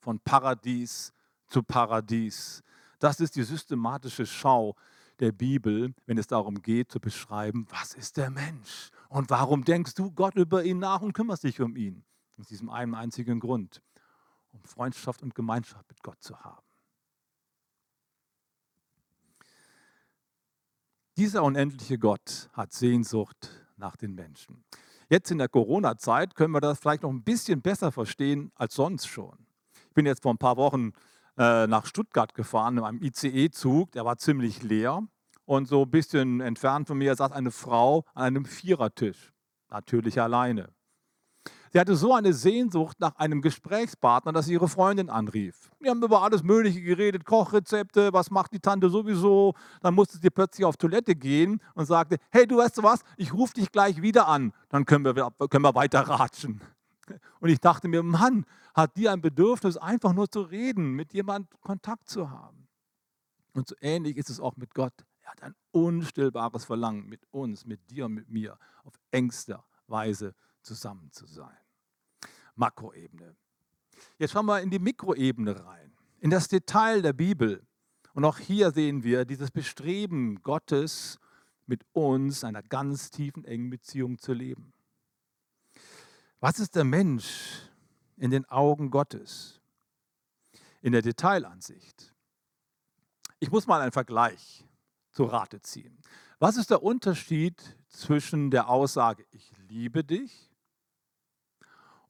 Von 0.00 0.20
Paradies 0.20 1.14
zu 1.46 1.62
Paradies. 1.62 2.62
Das 2.98 3.20
ist 3.20 3.34
die 3.36 3.42
systematische 3.42 4.26
Schau 4.26 4.76
der 5.18 5.32
Bibel, 5.32 5.94
wenn 6.06 6.18
es 6.18 6.26
darum 6.26 6.60
geht 6.60 6.92
zu 6.92 7.00
beschreiben, 7.00 7.66
was 7.70 7.94
ist 7.94 8.16
der 8.16 8.30
Mensch 8.30 8.90
und 9.10 9.28
warum 9.28 9.64
denkst 9.64 9.94
du 9.94 10.12
Gott 10.12 10.36
über 10.36 10.64
ihn 10.64 10.78
nach 10.78 11.02
und 11.02 11.12
kümmerst 11.12 11.42
dich 11.42 11.60
um 11.60 11.76
ihn? 11.76 12.04
Aus 12.38 12.46
diesem 12.46 12.70
einen 12.70 12.94
einzigen 12.94 13.40
Grund, 13.40 13.82
um 14.52 14.62
Freundschaft 14.62 15.22
und 15.22 15.34
Gemeinschaft 15.34 15.84
mit 15.88 16.00
Gott 16.02 16.22
zu 16.22 16.38
haben. 16.38 16.64
Dieser 21.16 21.42
unendliche 21.42 21.98
Gott 21.98 22.48
hat 22.52 22.72
Sehnsucht 22.72 23.50
nach 23.76 23.96
den 23.96 24.14
Menschen. 24.14 24.64
Jetzt 25.08 25.30
in 25.32 25.38
der 25.38 25.48
Corona-Zeit 25.48 26.36
können 26.36 26.54
wir 26.54 26.60
das 26.60 26.78
vielleicht 26.78 27.02
noch 27.02 27.10
ein 27.10 27.24
bisschen 27.24 27.62
besser 27.62 27.90
verstehen 27.90 28.52
als 28.54 28.76
sonst 28.76 29.06
schon. 29.06 29.44
Ich 29.88 29.94
bin 29.94 30.06
jetzt 30.06 30.22
vor 30.22 30.32
ein 30.32 30.38
paar 30.38 30.56
Wochen 30.56 30.92
äh, 31.36 31.66
nach 31.66 31.84
Stuttgart 31.84 32.32
gefahren 32.32 32.78
in 32.78 32.84
einem 32.84 33.02
ICE-Zug, 33.02 33.90
der 33.90 34.04
war 34.04 34.18
ziemlich 34.18 34.62
leer 34.62 35.02
und 35.50 35.66
so 35.66 35.82
ein 35.82 35.90
bisschen 35.90 36.40
entfernt 36.40 36.86
von 36.86 36.96
mir 36.96 37.12
saß 37.16 37.32
eine 37.32 37.50
Frau 37.50 38.04
an 38.14 38.22
einem 38.22 38.44
Vierertisch, 38.44 39.32
natürlich 39.68 40.20
alleine. 40.20 40.68
Sie 41.72 41.80
hatte 41.80 41.96
so 41.96 42.14
eine 42.14 42.32
Sehnsucht 42.32 43.00
nach 43.00 43.16
einem 43.16 43.42
Gesprächspartner, 43.42 44.30
dass 44.30 44.46
sie 44.46 44.52
ihre 44.52 44.68
Freundin 44.68 45.10
anrief. 45.10 45.72
Wir 45.80 45.90
haben 45.90 46.00
über 46.04 46.22
alles 46.22 46.44
Mögliche 46.44 46.80
geredet, 46.80 47.24
Kochrezepte, 47.24 48.12
was 48.12 48.30
macht 48.30 48.52
die 48.52 48.60
Tante 48.60 48.90
sowieso. 48.90 49.54
Dann 49.80 49.94
musste 49.94 50.18
sie 50.18 50.30
plötzlich 50.30 50.64
auf 50.64 50.76
Toilette 50.76 51.16
gehen 51.16 51.60
und 51.74 51.86
sagte, 51.86 52.18
hey, 52.30 52.46
du 52.46 52.58
weißt 52.58 52.78
du 52.78 52.84
was, 52.84 53.00
ich 53.16 53.32
rufe 53.32 53.54
dich 53.54 53.72
gleich 53.72 54.00
wieder 54.00 54.28
an, 54.28 54.52
dann 54.68 54.84
können 54.84 55.04
wir, 55.04 55.32
können 55.48 55.64
wir 55.64 55.74
weiter 55.74 56.02
ratschen. 56.02 56.60
Und 57.40 57.48
ich 57.48 57.58
dachte 57.58 57.88
mir, 57.88 58.04
Mann, 58.04 58.46
hat 58.72 58.96
die 58.96 59.08
ein 59.08 59.20
Bedürfnis, 59.20 59.76
einfach 59.76 60.12
nur 60.12 60.30
zu 60.30 60.42
reden, 60.42 60.92
mit 60.92 61.12
jemandem 61.12 61.58
Kontakt 61.60 62.08
zu 62.08 62.30
haben. 62.30 62.68
Und 63.52 63.66
so 63.66 63.74
ähnlich 63.80 64.16
ist 64.16 64.30
es 64.30 64.38
auch 64.38 64.56
mit 64.56 64.74
Gott. 64.74 64.94
Er 65.30 65.32
hat 65.32 65.42
ein 65.44 65.54
unstillbares 65.70 66.64
Verlangen, 66.64 67.08
mit 67.08 67.24
uns, 67.30 67.64
mit 67.64 67.88
dir 67.88 68.08
mit 68.08 68.28
mir 68.28 68.58
auf 68.82 68.94
engster 69.12 69.64
Weise 69.86 70.34
zusammen 70.62 71.12
zu 71.12 71.26
sein. 71.26 71.56
Makroebene. 72.56 73.36
Jetzt 74.18 74.32
schauen 74.32 74.46
wir 74.46 74.60
in 74.60 74.70
die 74.70 74.80
Mikroebene 74.80 75.64
rein, 75.64 75.92
in 76.18 76.30
das 76.30 76.48
Detail 76.48 77.02
der 77.02 77.12
Bibel. 77.12 77.64
Und 78.12 78.24
auch 78.24 78.38
hier 78.38 78.72
sehen 78.72 79.04
wir 79.04 79.24
dieses 79.24 79.52
Bestreben 79.52 80.42
Gottes, 80.42 81.18
mit 81.66 81.84
uns 81.92 82.42
einer 82.42 82.64
ganz 82.64 83.12
tiefen, 83.12 83.44
engen 83.44 83.70
Beziehung 83.70 84.18
zu 84.18 84.32
leben. 84.32 84.72
Was 86.40 86.58
ist 86.58 86.74
der 86.74 86.82
Mensch 86.82 87.70
in 88.16 88.32
den 88.32 88.44
Augen 88.46 88.90
Gottes? 88.90 89.60
In 90.82 90.90
der 90.90 91.02
Detailansicht. 91.02 92.12
Ich 93.38 93.52
muss 93.52 93.68
mal 93.68 93.80
einen 93.80 93.92
Vergleich 93.92 94.66
zu 95.12 95.24
Rate 95.24 95.60
ziehen. 95.60 95.98
Was 96.38 96.56
ist 96.56 96.70
der 96.70 96.82
Unterschied 96.82 97.76
zwischen 97.88 98.50
der 98.50 98.68
Aussage, 98.68 99.26
ich 99.30 99.52
liebe 99.68 100.04
dich 100.04 100.50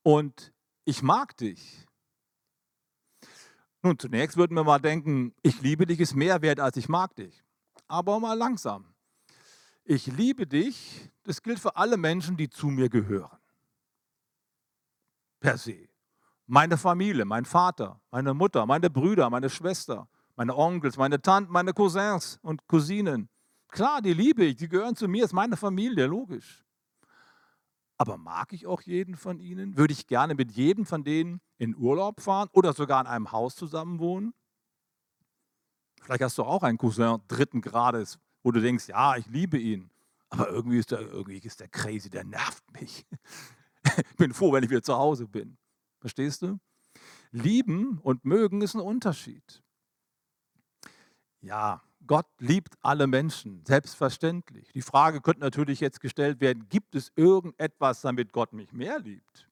und 0.03 0.53
ich 0.85 1.03
mag 1.03 1.37
dich? 1.37 1.87
Nun, 3.83 3.99
zunächst 3.99 4.37
würden 4.37 4.55
wir 4.55 4.65
mal 4.65 4.79
denken, 4.79 5.35
ich 5.43 5.61
liebe 5.63 5.87
dich 5.87 6.01
ist 6.01 6.15
mehr 6.15 6.43
wert 6.43 6.61
als 6.61 6.77
ich 6.77 6.89
mag 6.89 7.15
dich. 7.17 7.43
Aber 7.89 8.21
mal 8.21 8.35
langsam. 8.35 8.95
Ich 9.85 10.07
liebe 10.07 10.47
dich, 10.47 11.11
das 11.25 11.43
gilt 11.43 11.59
für 11.59 11.77
alle 11.77 11.97
Menschen, 11.97 12.37
die 12.37 12.49
zu 12.49 12.69
mir 12.69 12.89
gehören. 12.89 13.39
Per 15.41 15.57
se. 15.57 15.89
Meine 16.47 16.77
Familie, 16.77 17.25
mein 17.25 17.45
Vater, 17.45 18.01
meine 18.11 18.35
Mutter, 18.35 18.67
meine 18.67 18.91
Brüder, 18.91 19.31
meine 19.31 19.49
Schwester, 19.49 20.09
meine 20.41 20.57
Onkels, 20.57 20.97
meine 20.97 21.21
Tanten, 21.21 21.53
meine 21.53 21.75
Cousins 21.75 22.39
und 22.41 22.67
Cousinen. 22.67 23.29
Klar, 23.69 24.01
die 24.01 24.15
liebe 24.15 24.43
ich, 24.43 24.57
die 24.57 24.71
gehören 24.71 24.97
zu 24.97 25.07
mir, 25.07 25.27
ist 25.27 25.35
meine 25.35 25.55
Familie, 25.55 26.07
logisch. 26.07 26.65
Aber 27.99 28.17
mag 28.17 28.55
ich 28.55 28.67
auch 28.67 28.81
jeden 28.81 29.19
von 29.19 29.39
ihnen? 29.39 29.77
Würde 29.77 29.93
ich 29.93 30.07
gerne 30.07 30.35
mit 30.35 30.53
jedem 30.53 30.87
von 30.87 31.05
denen 31.05 31.43
in 31.59 31.77
Urlaub 31.77 32.23
fahren 32.23 32.49
oder 32.55 32.73
sogar 32.73 33.03
in 33.03 33.07
einem 33.07 33.33
Haus 33.33 33.55
zusammenwohnen? 33.55 34.33
Vielleicht 36.01 36.23
hast 36.23 36.39
du 36.39 36.45
auch 36.45 36.63
einen 36.63 36.79
Cousin 36.79 37.21
dritten 37.29 37.61
Grades, 37.61 38.19
wo 38.43 38.51
du 38.51 38.63
denkst, 38.63 38.89
ja, 38.89 39.17
ich 39.17 39.27
liebe 39.27 39.59
ihn. 39.59 39.91
Aber 40.31 40.49
irgendwie 40.49 40.79
ist 40.79 40.91
der, 40.91 41.01
irgendwie 41.01 41.37
ist 41.37 41.61
der 41.61 41.69
crazy, 41.69 42.09
der 42.09 42.25
nervt 42.25 42.65
mich. 42.81 43.05
ich 43.85 44.05
bin 44.17 44.33
froh, 44.33 44.55
wenn 44.55 44.65
ich 44.65 44.71
wieder 44.71 44.83
zu 44.83 44.95
Hause 44.95 45.29
bin. 45.29 45.59
Verstehst 45.99 46.41
du? 46.41 46.59
Lieben 47.31 47.99
und 47.99 48.25
mögen 48.25 48.63
ist 48.63 48.75
ein 48.75 48.81
Unterschied. 48.81 49.63
Ja, 51.43 51.83
Gott 52.07 52.27
liebt 52.39 52.75
alle 52.83 53.07
Menschen, 53.07 53.65
selbstverständlich. 53.67 54.73
Die 54.73 54.83
Frage 54.83 55.21
könnte 55.21 55.41
natürlich 55.41 55.81
jetzt 55.81 56.01
gestellt 56.01 56.41
werden, 56.41 56.69
gibt 56.69 56.95
es 56.95 57.13
irgendetwas, 57.17 58.01
damit 58.01 58.33
Gott 58.33 58.53
mich 58.53 58.73
mehr 58.73 58.99
liebt? 58.99 59.49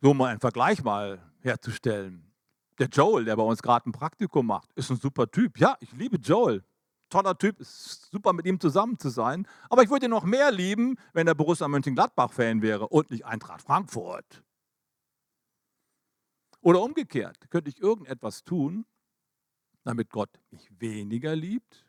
So 0.00 0.14
mal 0.14 0.30
einen 0.30 0.40
Vergleich 0.40 0.82
mal 0.82 1.20
herzustellen. 1.40 2.30
Der 2.78 2.88
Joel, 2.88 3.24
der 3.24 3.36
bei 3.36 3.42
uns 3.42 3.62
gerade 3.62 3.88
ein 3.88 3.92
Praktikum 3.92 4.46
macht, 4.46 4.72
ist 4.72 4.90
ein 4.90 4.96
super 4.96 5.30
Typ. 5.30 5.58
Ja, 5.58 5.76
ich 5.80 5.92
liebe 5.92 6.16
Joel. 6.16 6.64
Toller 7.08 7.38
Typ, 7.38 7.60
ist 7.60 8.10
super 8.10 8.32
mit 8.32 8.44
ihm 8.46 8.58
zusammen 8.58 8.98
zu 8.98 9.08
sein. 9.08 9.46
Aber 9.70 9.82
ich 9.82 9.90
würde 9.90 10.06
ihn 10.06 10.10
noch 10.10 10.24
mehr 10.24 10.50
lieben, 10.50 10.98
wenn 11.12 11.26
er 11.28 11.34
Borussia 11.34 11.68
Mönchengladbach-Fan 11.68 12.60
wäre 12.60 12.88
und 12.88 13.10
nicht 13.10 13.24
Eintracht 13.24 13.62
Frankfurt. 13.62 14.42
Oder 16.60 16.82
umgekehrt, 16.82 17.50
könnte 17.50 17.70
ich 17.70 17.80
irgendetwas 17.80 18.42
tun, 18.42 18.84
damit 19.84 20.10
Gott 20.10 20.30
mich 20.50 20.68
weniger 20.78 21.36
liebt? 21.36 21.86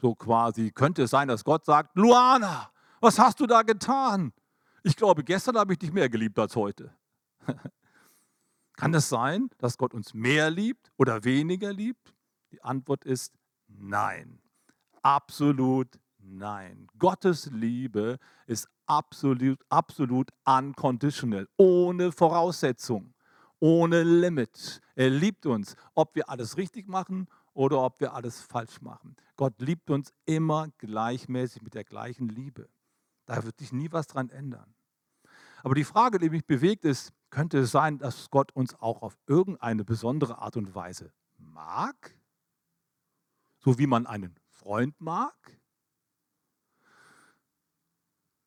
So 0.00 0.14
quasi 0.14 0.70
könnte 0.70 1.04
es 1.04 1.10
sein, 1.10 1.28
dass 1.28 1.44
Gott 1.44 1.64
sagt, 1.64 1.96
Luana, 1.96 2.70
was 3.00 3.18
hast 3.18 3.40
du 3.40 3.46
da 3.46 3.62
getan? 3.62 4.32
Ich 4.82 4.96
glaube, 4.96 5.22
gestern 5.22 5.56
habe 5.56 5.74
ich 5.74 5.78
dich 5.78 5.92
mehr 5.92 6.08
geliebt 6.08 6.38
als 6.38 6.56
heute. 6.56 6.94
Kann 8.76 8.94
es 8.94 9.08
sein, 9.10 9.50
dass 9.58 9.76
Gott 9.76 9.92
uns 9.92 10.14
mehr 10.14 10.50
liebt 10.50 10.90
oder 10.96 11.22
weniger 11.24 11.72
liebt? 11.72 12.14
Die 12.50 12.62
Antwort 12.62 13.04
ist 13.04 13.34
nein. 13.68 14.40
Absolut 15.02 15.98
nein. 16.18 16.86
Gottes 16.98 17.46
Liebe 17.52 18.18
ist 18.46 18.68
absolut, 18.86 19.62
absolut 19.68 20.30
unconditional, 20.44 21.46
ohne 21.56 22.10
Voraussetzung, 22.10 23.14
ohne 23.60 24.02
Limit. 24.02 24.80
Er 24.94 25.10
liebt 25.10 25.46
uns, 25.46 25.76
ob 25.94 26.16
wir 26.16 26.28
alles 26.28 26.56
richtig 26.56 26.88
machen 26.88 27.28
oder 27.52 27.80
ob 27.82 28.00
wir 28.00 28.14
alles 28.14 28.40
falsch 28.40 28.80
machen. 28.80 29.16
Gott 29.36 29.60
liebt 29.60 29.90
uns 29.90 30.12
immer 30.24 30.68
gleichmäßig 30.78 31.62
mit 31.62 31.74
der 31.74 31.84
gleichen 31.84 32.28
Liebe. 32.28 32.68
Da 33.26 33.44
wird 33.44 33.58
sich 33.58 33.72
nie 33.72 33.92
was 33.92 34.06
dran 34.06 34.30
ändern. 34.30 34.74
Aber 35.62 35.74
die 35.74 35.84
Frage, 35.84 36.18
die 36.18 36.30
mich 36.30 36.46
bewegt, 36.46 36.84
ist, 36.84 37.12
könnte 37.28 37.58
es 37.58 37.70
sein, 37.70 37.98
dass 37.98 38.30
Gott 38.30 38.50
uns 38.52 38.74
auch 38.80 39.02
auf 39.02 39.16
irgendeine 39.26 39.84
besondere 39.84 40.38
Art 40.38 40.56
und 40.56 40.74
Weise 40.74 41.12
mag? 41.36 42.16
So 43.60 43.78
wie 43.78 43.86
man 43.86 44.06
einen 44.06 44.34
Freund 44.48 44.98
mag? 45.00 45.34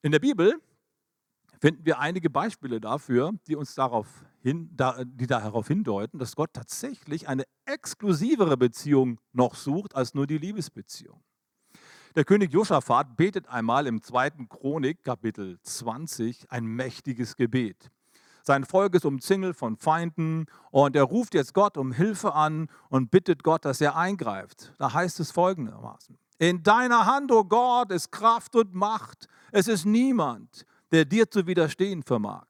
In 0.01 0.11
der 0.11 0.19
Bibel 0.19 0.59
finden 1.61 1.85
wir 1.85 1.99
einige 1.99 2.29
Beispiele 2.29 2.81
dafür, 2.81 3.31
die 3.47 3.55
uns 3.55 3.73
darauf 3.75 4.25
hin, 4.43 4.69
da, 4.75 5.03
die 5.05 5.25
darauf 5.25 5.67
hindeuten, 5.67 6.19
dass 6.19 6.35
Gott 6.35 6.51
tatsächlich 6.53 7.27
eine 7.27 7.45
exklusivere 7.65 8.57
Beziehung 8.57 9.19
noch 9.31 9.55
sucht 9.55 9.95
als 9.95 10.13
nur 10.13 10.27
die 10.27 10.37
Liebesbeziehung. 10.37 11.23
Der 12.15 12.25
König 12.25 12.51
Josaphat 12.51 13.15
betet 13.15 13.47
einmal 13.47 13.87
im 13.87 14.01
zweiten 14.01 14.49
Chronik, 14.49 15.03
Kapitel 15.03 15.59
20, 15.63 16.51
ein 16.51 16.65
mächtiges 16.65 17.35
Gebet. 17.37 17.89
Sein 18.43 18.65
Volk 18.65 18.93
ist 18.93 19.05
umzingelt 19.05 19.55
von 19.55 19.77
Feinden 19.77 20.47
und 20.69 20.97
er 20.97 21.03
ruft 21.03 21.33
jetzt 21.33 21.53
Gott 21.53 21.77
um 21.77 21.93
Hilfe 21.93 22.35
an 22.35 22.67
und 22.89 23.09
bittet 23.09 23.41
Gott, 23.41 23.63
dass 23.63 23.79
er 23.79 23.95
eingreift. 23.95 24.73
Da 24.77 24.93
heißt 24.93 25.21
es 25.21 25.31
folgendermaßen: 25.31 26.19
In 26.37 26.61
deiner 26.61 27.05
Hand, 27.05 27.31
o 27.31 27.39
oh 27.39 27.43
Gott, 27.45 27.91
ist 27.91 28.11
Kraft 28.11 28.57
und 28.57 28.75
Macht. 28.75 29.27
Es 29.53 29.69
ist 29.69 29.85
niemand, 29.85 30.65
der 30.91 31.05
dir 31.05 31.31
zu 31.31 31.47
widerstehen 31.47 32.03
vermag. 32.03 32.45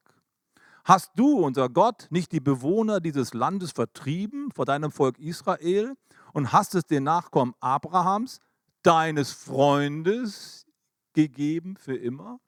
Hast 0.84 1.12
du, 1.16 1.38
unser 1.38 1.70
Gott, 1.70 2.08
nicht 2.10 2.30
die 2.32 2.40
Bewohner 2.40 3.00
dieses 3.00 3.32
Landes 3.32 3.72
vertrieben 3.72 4.50
vor 4.54 4.66
deinem 4.66 4.92
Volk 4.92 5.18
Israel 5.18 5.96
und 6.34 6.52
hast 6.52 6.74
es 6.74 6.84
den 6.84 7.04
Nachkommen 7.04 7.54
Abrahams, 7.60 8.40
deines 8.82 9.32
Freundes, 9.32 10.66
gegeben 11.14 11.76
für 11.76 11.96
immer? 11.96 12.38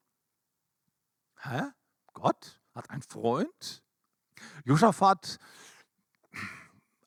Hä? 1.40 1.62
Gott 2.12 2.60
hat 2.74 2.90
einen 2.90 3.02
Freund? 3.02 3.82
Josaphat 4.64 5.38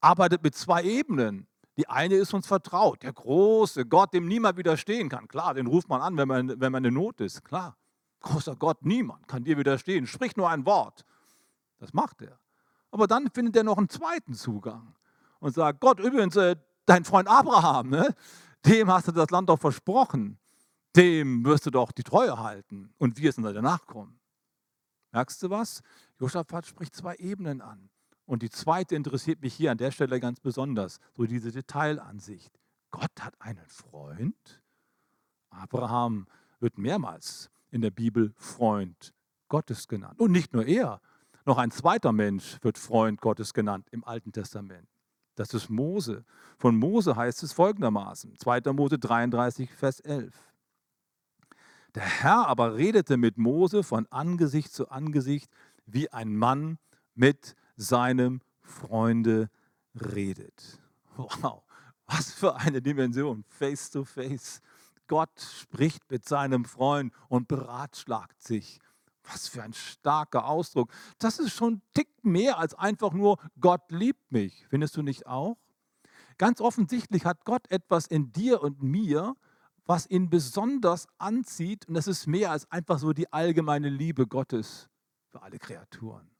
arbeitet 0.01 0.41
mit 0.41 0.55
zwei 0.55 0.83
Ebenen. 0.83 1.47
Die 1.77 1.87
eine 1.87 2.15
ist 2.15 2.33
uns 2.33 2.47
vertraut, 2.47 3.03
der 3.03 3.13
große 3.13 3.85
Gott, 3.85 4.13
dem 4.13 4.27
niemand 4.27 4.57
widerstehen 4.57 5.09
kann. 5.09 5.27
Klar, 5.27 5.53
den 5.53 5.67
ruft 5.67 5.89
man 5.89 6.01
an, 6.01 6.17
wenn 6.17 6.27
man, 6.27 6.59
wenn 6.59 6.71
man 6.71 6.83
in 6.83 6.93
Not 6.93 7.21
ist. 7.21 7.45
Klar, 7.45 7.77
großer 8.21 8.55
Gott, 8.55 8.83
niemand 8.83 9.27
kann 9.27 9.43
dir 9.43 9.57
widerstehen. 9.57 10.07
Sprich 10.07 10.35
nur 10.35 10.49
ein 10.49 10.65
Wort. 10.65 11.05
Das 11.79 11.93
macht 11.93 12.21
er. 12.21 12.39
Aber 12.91 13.07
dann 13.07 13.29
findet 13.31 13.55
er 13.55 13.63
noch 13.63 13.77
einen 13.77 13.89
zweiten 13.89 14.33
Zugang 14.33 14.95
und 15.39 15.53
sagt, 15.53 15.79
Gott, 15.79 15.99
übrigens, 15.99 16.35
äh, 16.35 16.55
dein 16.85 17.05
Freund 17.05 17.27
Abraham, 17.27 17.89
ne? 17.89 18.15
dem 18.65 18.91
hast 18.91 19.07
du 19.07 19.11
das 19.11 19.29
Land 19.29 19.49
doch 19.49 19.59
versprochen. 19.59 20.37
Dem 20.95 21.45
wirst 21.45 21.65
du 21.65 21.71
doch 21.71 21.91
die 21.91 22.03
Treue 22.03 22.37
halten 22.39 22.93
und 22.97 23.17
wir 23.17 23.31
sind 23.31 23.43
seine 23.43 23.61
Nachkommen. 23.61 24.19
Merkst 25.11 25.41
du 25.43 25.49
was? 25.49 25.81
Josaphat 26.19 26.65
spricht 26.65 26.95
zwei 26.95 27.15
Ebenen 27.15 27.61
an. 27.61 27.89
Und 28.25 28.43
die 28.43 28.49
zweite 28.49 28.95
interessiert 28.95 29.41
mich 29.41 29.55
hier 29.55 29.71
an 29.71 29.77
der 29.77 29.91
Stelle 29.91 30.19
ganz 30.19 30.39
besonders, 30.39 30.99
so 31.15 31.25
diese 31.25 31.51
Detailansicht. 31.51 32.59
Gott 32.91 33.11
hat 33.19 33.33
einen 33.39 33.67
Freund. 33.67 34.61
Abraham 35.49 36.27
wird 36.59 36.77
mehrmals 36.77 37.49
in 37.71 37.81
der 37.81 37.91
Bibel 37.91 38.33
Freund 38.35 39.13
Gottes 39.47 39.87
genannt. 39.87 40.19
Und 40.19 40.31
nicht 40.31 40.53
nur 40.53 40.65
er, 40.65 41.01
noch 41.45 41.57
ein 41.57 41.71
zweiter 41.71 42.11
Mensch 42.11 42.57
wird 42.61 42.77
Freund 42.77 43.21
Gottes 43.21 43.53
genannt 43.53 43.87
im 43.91 44.03
Alten 44.03 44.31
Testament. 44.31 44.87
Das 45.35 45.53
ist 45.53 45.69
Mose. 45.69 46.25
Von 46.57 46.75
Mose 46.75 47.15
heißt 47.15 47.43
es 47.43 47.53
folgendermaßen, 47.53 48.35
2. 48.37 48.73
Mose 48.73 48.99
33, 48.99 49.71
Vers 49.71 50.01
11. 50.01 50.35
Der 51.95 52.03
Herr 52.03 52.47
aber 52.47 52.75
redete 52.75 53.17
mit 53.17 53.37
Mose 53.37 53.83
von 53.83 54.05
Angesicht 54.11 54.73
zu 54.73 54.89
Angesicht, 54.89 55.49
wie 55.85 56.11
ein 56.11 56.35
Mann 56.35 56.77
mit 57.15 57.55
seinem 57.77 58.41
Freunde 58.61 59.49
redet. 59.95 60.79
Wow, 61.15 61.63
was 62.05 62.31
für 62.31 62.55
eine 62.55 62.81
Dimension, 62.81 63.43
face 63.47 63.89
to 63.89 64.03
face. 64.03 64.61
Gott 65.07 65.39
spricht 65.39 66.09
mit 66.11 66.27
seinem 66.27 66.65
Freund 66.65 67.13
und 67.29 67.47
beratschlagt 67.47 68.41
sich. 68.41 68.79
Was 69.31 69.47
für 69.47 69.63
ein 69.63 69.73
starker 69.73 70.45
Ausdruck. 70.47 70.91
Das 71.19 71.39
ist 71.39 71.53
schon 71.53 71.73
ein 71.73 71.81
Tick 71.93 72.09
mehr 72.23 72.57
als 72.57 72.73
einfach 72.73 73.13
nur, 73.13 73.37
Gott 73.59 73.91
liebt 73.91 74.31
mich. 74.31 74.65
Findest 74.69 74.97
du 74.97 75.01
nicht 75.01 75.27
auch? 75.27 75.57
Ganz 76.37 76.61
offensichtlich 76.61 77.25
hat 77.25 77.45
Gott 77.45 77.69
etwas 77.69 78.07
in 78.07 78.31
dir 78.31 78.63
und 78.63 78.81
mir, 78.81 79.35
was 79.85 80.09
ihn 80.09 80.29
besonders 80.29 81.07
anzieht. 81.17 81.87
Und 81.87 81.95
das 81.95 82.07
ist 82.07 82.27
mehr 82.27 82.51
als 82.51 82.69
einfach 82.71 82.97
so 82.97 83.13
die 83.13 83.31
allgemeine 83.31 83.89
Liebe 83.89 84.25
Gottes 84.25 84.89
für 85.27 85.41
alle 85.41 85.59
Kreaturen. 85.59 86.31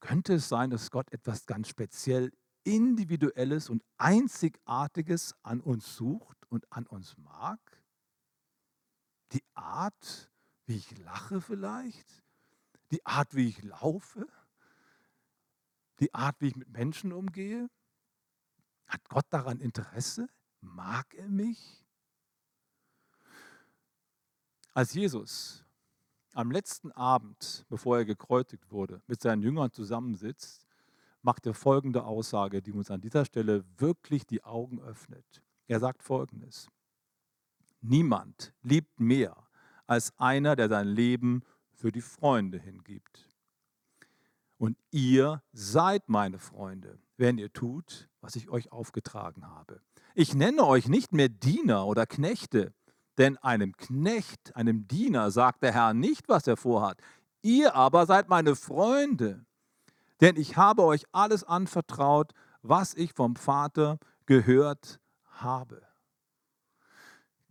Könnte 0.00 0.34
es 0.34 0.48
sein, 0.48 0.70
dass 0.70 0.90
Gott 0.90 1.10
etwas 1.12 1.46
ganz 1.46 1.68
speziell 1.68 2.32
Individuelles 2.64 3.70
und 3.70 3.82
Einzigartiges 3.96 5.34
an 5.42 5.60
uns 5.60 5.96
sucht 5.96 6.36
und 6.48 6.70
an 6.72 6.86
uns 6.86 7.16
mag? 7.16 7.58
Die 9.32 9.44
Art, 9.54 10.30
wie 10.66 10.76
ich 10.76 10.98
lache 10.98 11.40
vielleicht, 11.40 12.22
die 12.90 13.04
Art, 13.04 13.34
wie 13.34 13.48
ich 13.48 13.62
laufe, 13.62 14.26
die 16.00 16.12
Art, 16.14 16.40
wie 16.40 16.48
ich 16.48 16.56
mit 16.56 16.70
Menschen 16.70 17.12
umgehe. 17.12 17.68
Hat 18.86 19.08
Gott 19.08 19.26
daran 19.30 19.60
Interesse? 19.60 20.28
Mag 20.60 21.14
er 21.14 21.28
mich? 21.28 21.84
Als 24.72 24.92
Jesus 24.92 25.64
am 26.32 26.50
letzten 26.50 26.90
Abend, 26.92 27.64
bevor 27.68 27.98
er 27.98 28.04
gekreuzigt 28.04 28.70
wurde, 28.70 29.02
mit 29.06 29.22
seinen 29.22 29.42
Jüngern 29.42 29.70
zusammensitzt, 29.70 30.66
macht 31.22 31.46
er 31.46 31.54
folgende 31.54 32.04
Aussage, 32.04 32.60
die 32.60 32.72
uns 32.72 32.90
an 32.90 33.00
dieser 33.00 33.24
Stelle 33.24 33.64
wirklich 33.78 34.26
die 34.26 34.42
Augen 34.44 34.80
öffnet. 34.80 35.42
Er 35.68 35.80
sagt 35.80 36.02
folgendes. 36.02 36.68
Niemand 37.80 38.52
liebt 38.62 38.98
mehr 38.98 39.43
als 39.86 40.12
einer, 40.18 40.56
der 40.56 40.68
sein 40.68 40.88
Leben 40.88 41.42
für 41.72 41.92
die 41.92 42.00
Freunde 42.00 42.58
hingibt. 42.58 43.28
Und 44.58 44.78
ihr 44.90 45.42
seid 45.52 46.08
meine 46.08 46.38
Freunde, 46.38 46.98
wenn 47.16 47.38
ihr 47.38 47.52
tut, 47.52 48.08
was 48.20 48.36
ich 48.36 48.48
euch 48.48 48.72
aufgetragen 48.72 49.46
habe. 49.46 49.80
Ich 50.14 50.34
nenne 50.34 50.64
euch 50.64 50.88
nicht 50.88 51.12
mehr 51.12 51.28
Diener 51.28 51.86
oder 51.86 52.06
Knechte, 52.06 52.72
denn 53.18 53.36
einem 53.38 53.76
Knecht, 53.76 54.54
einem 54.56 54.86
Diener 54.88 55.30
sagt 55.30 55.62
der 55.62 55.72
Herr 55.72 55.94
nicht, 55.94 56.28
was 56.28 56.46
er 56.46 56.56
vorhat. 56.56 56.98
Ihr 57.42 57.74
aber 57.74 58.06
seid 58.06 58.28
meine 58.28 58.56
Freunde, 58.56 59.44
denn 60.20 60.36
ich 60.36 60.56
habe 60.56 60.82
euch 60.82 61.04
alles 61.12 61.44
anvertraut, 61.44 62.32
was 62.62 62.94
ich 62.94 63.12
vom 63.12 63.36
Vater 63.36 63.98
gehört 64.26 65.00
habe. 65.26 65.82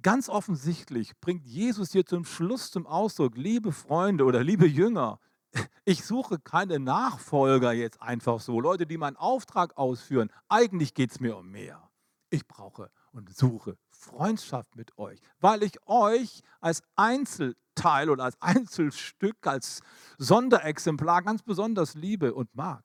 Ganz 0.04 0.28
offensichtlich 0.28 1.18
bringt 1.22 1.46
Jesus 1.46 1.94
hier 1.94 2.06
zum 2.06 2.26
Schluss 2.26 2.72
zum 2.72 2.86
Ausdruck, 2.86 3.38
liebe 3.38 3.72
Freunde 3.72 4.26
oder 4.26 4.44
liebe 4.44 4.68
Jünger, 4.68 5.18
ich 5.86 6.04
suche 6.04 6.39
keine 6.39 6.78
Nachfolger 6.78 7.72
jetzt 7.72 8.02
einfach 8.02 8.42
so, 8.42 8.60
Leute, 8.60 8.86
die 8.86 8.98
meinen 8.98 9.16
Auftrag 9.16 9.78
ausführen. 9.78 10.30
Eigentlich 10.50 10.94
geht 10.94 11.12
es 11.12 11.22
mir 11.22 11.38
um 11.38 11.50
mehr. 11.50 11.89
Ich 12.30 12.46
brauche 12.46 12.92
und 13.13 13.34
suche 13.34 13.78
Freundschaft 13.92 14.76
mit 14.76 14.98
euch, 14.98 15.22
weil 15.39 15.63
ich 15.63 15.78
euch 15.88 16.42
als 16.60 16.82
Einzelteil 16.98 18.10
oder 18.10 18.26
als 18.26 18.42
Einzelstück, 18.42 19.48
als 19.48 19.80
Sonderexemplar 20.18 21.22
ganz 21.22 21.44
besonders 21.44 21.94
liebe 21.94 22.34
und 22.34 22.54
mag. 22.54 22.84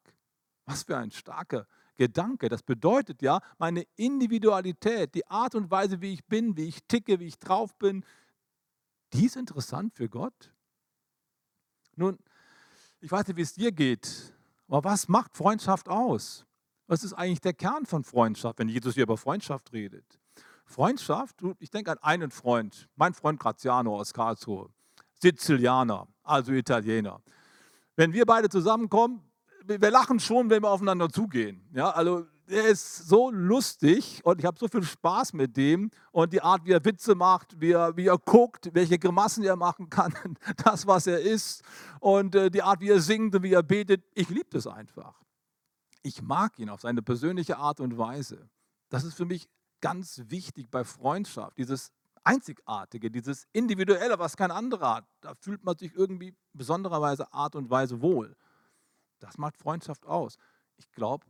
Was 0.67 0.85
für 0.85 0.97
ein 0.97 1.11
starker 1.11 1.67
Gedanke. 1.99 2.49
Das 2.49 2.63
bedeutet 2.63 3.21
ja, 3.21 3.41
meine 3.59 3.83
Individualität, 3.97 5.15
die 5.15 5.27
Art 5.27 5.55
und 5.55 5.71
Weise, 5.71 6.01
wie 6.01 6.15
ich 6.15 6.25
bin, 6.25 6.57
wie 6.57 6.69
ich 6.69 6.83
ticke, 6.85 7.21
wie 7.21 7.27
ich 7.27 7.39
drauf 7.39 7.77
bin, 7.77 8.05
die 9.13 9.27
ist 9.27 9.37
interessant 9.37 9.95
für 9.95 10.09
Gott. 10.09 10.55
Nun, 11.97 12.19
ich 13.01 13.11
weiß 13.11 13.27
nicht, 13.27 13.37
wie 13.37 13.43
es 13.43 13.55
dir 13.55 13.73
geht, 13.73 14.35
aber 14.69 14.85
was 14.85 15.09
macht 15.09 15.37
Freundschaft 15.37 15.89
aus? 15.89 16.47
Was 16.87 17.05
ist 17.05 17.13
eigentlich 17.13 17.41
der 17.41 17.53
Kern 17.53 17.85
von 17.85 18.05
Freundschaft, 18.05 18.59
wenn 18.59 18.69
Jesus 18.69 18.95
hier 18.95 19.03
über 19.03 19.19
Freundschaft 19.19 19.73
redet? 19.73 20.19
Freundschaft, 20.65 21.43
ich 21.59 21.71
denke 21.71 21.91
an 21.93 21.99
einen 21.99 22.31
Freund, 22.31 22.89
mein 22.97 23.15
Freund 23.15 23.41
Graziano 23.41 23.99
aus 23.99 24.13
Karlsruhe, 24.13 24.71
Sizilianer, 25.21 26.07
also 26.23 26.53
Italiener. 26.53 27.21
Wenn 27.97 28.13
wir 28.13 28.25
beide 28.25 28.49
zusammenkommen, 28.49 29.28
wir 29.69 29.91
lachen 29.91 30.19
schon, 30.19 30.49
wenn 30.51 30.63
wir 30.63 30.71
aufeinander 30.71 31.11
zugehen. 31.11 31.61
Ja, 31.73 31.91
also 31.91 32.27
er 32.47 32.67
ist 32.67 33.09
so 33.09 33.31
lustig 33.31 34.21
und 34.25 34.39
ich 34.39 34.47
habe 34.47 34.59
so 34.59 34.69
viel 34.69 34.83
Spaß 34.83 35.35
mit 35.35 35.57
dem 35.57 35.91
und 36.13 36.33
die 36.33 36.41
Art, 36.41 36.65
wie 36.65 36.73
er 36.73 36.85
Witze 36.85 37.15
macht, 37.15 37.61
wie 37.61 37.73
er, 37.73 37.97
wie 37.97 38.07
er 38.07 38.19
guckt, 38.19 38.71
welche 38.73 38.99
Grimassen 38.99 39.45
er 39.45 39.57
machen 39.57 39.91
kann, 39.91 40.15
das, 40.65 40.87
was 40.87 41.07
er 41.07 41.21
ist 41.21 41.63
und 42.01 42.35
äh, 42.35 42.51
die 42.51 42.63
Art, 42.63 42.81
wie 42.81 42.89
er 42.89 43.01
singt 43.01 43.35
und 43.35 43.43
wie 43.43 43.53
er 43.53 43.63
betet. 43.63 44.05
Ich 44.15 44.29
liebe 44.31 44.49
das 44.51 44.67
einfach. 44.67 45.21
Ich 46.03 46.23
mag 46.23 46.59
ihn 46.59 46.71
auf 46.71 46.81
seine 46.81 47.03
persönliche 47.03 47.59
Art 47.59 47.81
und 47.81 47.99
Weise. 47.99 48.49
Das 48.89 49.05
ist 49.05 49.15
für 49.15 49.27
mich 49.27 49.49
ganz 49.81 50.23
wichtig 50.27 50.71
bei 50.71 50.85
Freundschaft, 50.85 51.59
dieses 51.59 51.93
Einzigartige, 52.25 53.11
dieses 53.11 53.47
Individuelle, 53.53 54.19
was 54.19 54.37
kein 54.37 54.51
anderer 54.51 54.97
hat. 54.97 55.05
Da 55.21 55.35
fühlt 55.35 55.65
man 55.65 55.77
sich 55.77 55.95
irgendwie 55.95 56.35
besondererweise 56.53 57.33
Art 57.33 57.55
und 57.55 57.71
Weise 57.71 58.01
wohl. 58.01 58.37
Das 59.19 59.39
macht 59.39 59.57
Freundschaft 59.57 60.07
aus. 60.07 60.37
Ich 60.77 60.91
glaube, 60.93 61.27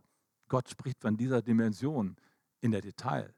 Gott 0.47 0.69
spricht 0.69 1.01
von 1.01 1.17
dieser 1.17 1.41
Dimension 1.41 2.15
in 2.61 2.71
der 2.71 2.81
Detailansicht. 2.81 3.33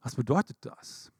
Was 0.00 0.14
bedeutet 0.14 0.56
das? 0.60 1.12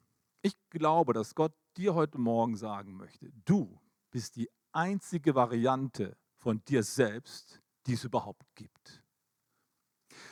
Ich 0.42 0.56
glaube, 0.70 1.12
dass 1.12 1.34
Gott 1.34 1.52
dir 1.76 1.94
heute 1.94 2.18
Morgen 2.18 2.56
sagen 2.56 2.96
möchte, 2.96 3.30
du 3.44 3.78
bist 4.10 4.36
die 4.36 4.48
einzige 4.72 5.34
Variante 5.34 6.16
von 6.36 6.64
dir 6.64 6.82
selbst, 6.82 7.60
die 7.86 7.94
es 7.94 8.04
überhaupt 8.04 8.46
gibt. 8.54 9.02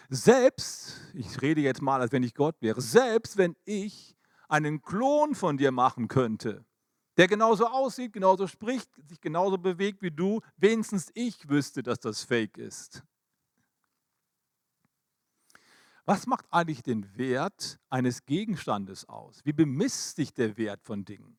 Selbst, 0.08 1.00
ich 1.14 1.42
rede 1.42 1.60
jetzt 1.60 1.82
mal, 1.82 2.00
als 2.00 2.12
wenn 2.12 2.22
ich 2.22 2.34
Gott 2.34 2.56
wäre, 2.60 2.80
selbst 2.80 3.36
wenn 3.36 3.56
ich 3.64 4.16
einen 4.48 4.80
Klon 4.82 5.34
von 5.34 5.56
dir 5.56 5.72
machen 5.72 6.08
könnte, 6.08 6.64
der 7.16 7.28
genauso 7.28 7.66
aussieht, 7.66 8.12
genauso 8.12 8.46
spricht, 8.46 8.90
sich 9.08 9.20
genauso 9.20 9.58
bewegt 9.58 10.02
wie 10.02 10.10
du, 10.10 10.40
wenigstens 10.56 11.10
ich 11.14 11.48
wüsste, 11.48 11.82
dass 11.82 12.00
das 12.00 12.22
Fake 12.22 12.58
ist. 12.58 13.02
Was 16.04 16.26
macht 16.26 16.46
eigentlich 16.52 16.82
den 16.82 17.16
Wert 17.16 17.80
eines 17.90 18.24
Gegenstandes 18.26 19.08
aus? 19.08 19.40
Wie 19.44 19.52
bemisst 19.52 20.16
sich 20.16 20.32
der 20.32 20.56
Wert 20.56 20.84
von 20.84 21.04
Dingen? 21.04 21.36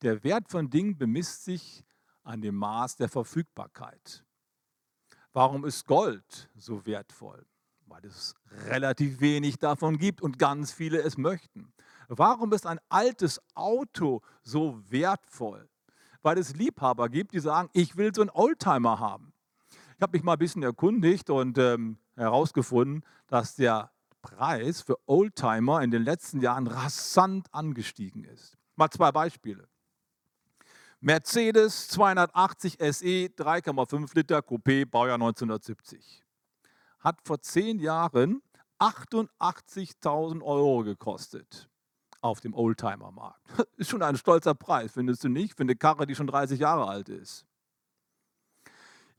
Der 0.00 0.24
Wert 0.24 0.48
von 0.48 0.70
Dingen 0.70 0.96
bemisst 0.96 1.44
sich 1.44 1.84
an 2.22 2.40
dem 2.40 2.54
Maß 2.54 2.96
der 2.96 3.08
Verfügbarkeit. 3.08 4.24
Warum 5.32 5.64
ist 5.66 5.86
Gold 5.86 6.48
so 6.56 6.86
wertvoll? 6.86 7.44
Weil 7.86 8.04
es 8.06 8.34
relativ 8.66 9.20
wenig 9.20 9.58
davon 9.58 9.98
gibt 9.98 10.22
und 10.22 10.38
ganz 10.38 10.72
viele 10.72 11.02
es 11.02 11.18
möchten. 11.18 11.72
Warum 12.08 12.52
ist 12.54 12.66
ein 12.66 12.80
altes 12.88 13.40
Auto 13.54 14.22
so 14.42 14.80
wertvoll? 14.88 15.68
Weil 16.22 16.38
es 16.38 16.56
Liebhaber 16.56 17.10
gibt, 17.10 17.34
die 17.34 17.40
sagen, 17.40 17.68
ich 17.74 17.96
will 17.96 18.14
so 18.14 18.22
einen 18.22 18.30
Oldtimer 18.30 18.98
haben. 18.98 19.34
Ich 19.96 20.02
habe 20.02 20.16
mich 20.16 20.22
mal 20.22 20.32
ein 20.32 20.38
bisschen 20.38 20.62
erkundigt 20.62 21.28
und 21.28 21.58
ähm, 21.58 21.98
herausgefunden, 22.16 23.04
dass 23.26 23.56
der 23.56 23.92
Preis 24.22 24.80
für 24.80 24.96
Oldtimer 25.06 25.82
in 25.82 25.90
den 25.90 26.02
letzten 26.02 26.40
Jahren 26.40 26.66
rasant 26.66 27.52
angestiegen 27.52 28.24
ist. 28.24 28.56
Mal 28.74 28.90
zwei 28.90 29.12
Beispiele. 29.12 29.68
Mercedes 31.00 31.88
280 31.88 32.78
SE 32.80 33.26
3,5 33.26 34.16
Liter 34.16 34.38
Coupé, 34.38 34.84
Baujahr 34.86 35.14
1970. 35.14 36.24
Hat 37.00 37.20
vor 37.22 37.40
zehn 37.40 37.78
Jahren 37.78 38.42
88.000 38.80 40.42
Euro 40.42 40.82
gekostet 40.82 41.68
auf 42.20 42.40
dem 42.40 42.54
Oldtimer-Markt. 42.54 43.40
Ist 43.76 43.90
schon 43.90 44.02
ein 44.02 44.16
stolzer 44.16 44.54
Preis, 44.54 44.92
findest 44.92 45.24
du 45.24 45.28
nicht, 45.28 45.56
für 45.56 45.62
eine 45.62 45.76
Karre, 45.76 46.06
die 46.06 46.14
schon 46.14 46.26
30 46.26 46.60
Jahre 46.60 46.88
alt 46.88 47.08
ist. 47.08 47.48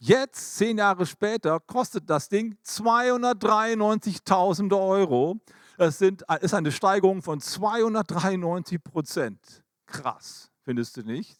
Jetzt, 0.02 0.58
zehn 0.58 0.78
Jahre 0.78 1.06
später, 1.06 1.60
kostet 1.60 2.10
das 2.10 2.30
Ding 2.30 2.58
293.000 2.66 4.80
Euro. 4.80 5.36
Das 5.78 5.98
sind, 5.98 6.24
ist 6.40 6.54
eine 6.54 6.72
Steigerung 6.72 7.22
von 7.22 7.42
293 7.42 8.82
Prozent. 8.82 9.62
Krass, 9.86 10.50
findest 10.64 10.96
du 10.96 11.02
nicht? 11.02 11.38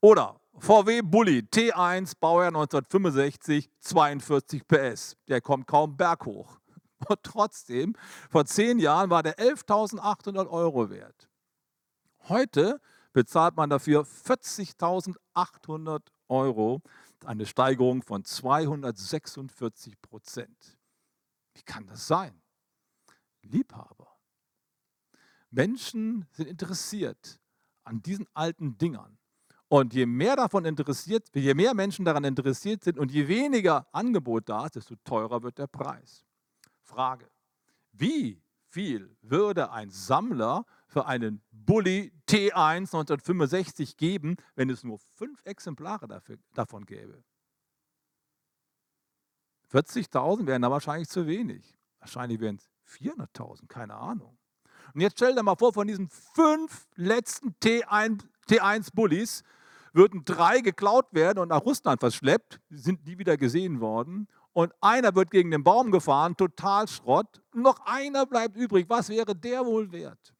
Oder 0.00 0.40
VW 0.58 1.02
Bulli 1.02 1.38
T1, 1.40 2.14
Baujahr 2.18 2.48
1965, 2.48 3.70
42 3.80 4.66
PS. 4.66 5.16
Der 5.28 5.40
kommt 5.40 5.68
kaum 5.68 5.96
berghoch. 5.96 6.57
Und 7.06 7.22
trotzdem, 7.22 7.94
vor 8.30 8.44
zehn 8.44 8.78
Jahren 8.78 9.10
war 9.10 9.22
der 9.22 9.38
11.800 9.38 10.48
Euro 10.48 10.90
wert. 10.90 11.28
Heute 12.28 12.80
bezahlt 13.12 13.56
man 13.56 13.70
dafür 13.70 14.04
40.800 14.04 16.02
Euro, 16.28 16.82
eine 17.24 17.46
Steigerung 17.46 18.02
von 18.02 18.24
246 18.24 20.00
Prozent. 20.00 20.78
Wie 21.54 21.62
kann 21.62 21.86
das 21.86 22.06
sein? 22.06 22.40
Liebhaber. 23.42 24.18
Menschen 25.50 26.26
sind 26.32 26.48
interessiert 26.48 27.40
an 27.84 28.02
diesen 28.02 28.26
alten 28.34 28.76
Dingern. 28.76 29.18
Und 29.68 29.92
je 29.92 30.06
mehr 30.06 30.36
davon 30.36 30.64
interessiert, 30.64 31.28
je 31.34 31.54
mehr 31.54 31.74
Menschen 31.74 32.04
daran 32.04 32.24
interessiert 32.24 32.84
sind 32.84 32.98
und 32.98 33.10
je 33.10 33.28
weniger 33.28 33.86
Angebot 33.92 34.48
da 34.48 34.66
ist, 34.66 34.76
desto 34.76 34.96
teurer 35.04 35.42
wird 35.42 35.58
der 35.58 35.66
Preis. 35.66 36.24
Frage, 36.88 37.30
wie 37.92 38.42
viel 38.70 39.16
würde 39.22 39.70
ein 39.70 39.90
Sammler 39.90 40.64
für 40.86 41.06
einen 41.06 41.42
Bulli 41.52 42.12
T1 42.26 42.54
1965 42.54 43.96
geben, 43.96 44.36
wenn 44.54 44.70
es 44.70 44.84
nur 44.84 44.98
fünf 44.98 45.44
Exemplare 45.44 46.08
dafür, 46.08 46.38
davon 46.54 46.86
gäbe? 46.86 47.22
40.000 49.70 50.46
wären 50.46 50.62
da 50.62 50.70
wahrscheinlich 50.70 51.08
zu 51.08 51.26
wenig. 51.26 51.76
Wahrscheinlich 52.00 52.40
wären 52.40 52.56
es 52.56 52.70
400.000, 52.90 53.66
keine 53.68 53.94
Ahnung. 53.94 54.38
Und 54.94 55.02
jetzt 55.02 55.18
stell 55.18 55.34
dir 55.34 55.42
mal 55.42 55.56
vor, 55.56 55.74
von 55.74 55.86
diesen 55.86 56.08
fünf 56.08 56.88
letzten 56.94 57.50
T1, 57.62 58.24
T1 58.48 58.94
Bullis 58.94 59.42
würden 59.92 60.24
drei 60.24 60.60
geklaut 60.60 61.12
werden 61.12 61.38
und 61.38 61.48
nach 61.48 61.64
Russland 61.64 62.00
verschleppt, 62.00 62.60
sind 62.70 63.06
die 63.06 63.18
wieder 63.18 63.36
gesehen 63.36 63.80
worden 63.80 64.28
und 64.58 64.74
einer 64.80 65.14
wird 65.14 65.30
gegen 65.30 65.52
den 65.52 65.62
Baum 65.62 65.92
gefahren, 65.92 66.36
total 66.36 66.88
Schrott, 66.88 67.40
noch 67.54 67.78
einer 67.86 68.26
bleibt 68.26 68.56
übrig. 68.56 68.88
Was 68.88 69.08
wäre 69.08 69.36
der 69.36 69.64
wohl 69.64 69.92
wert? 69.92 70.34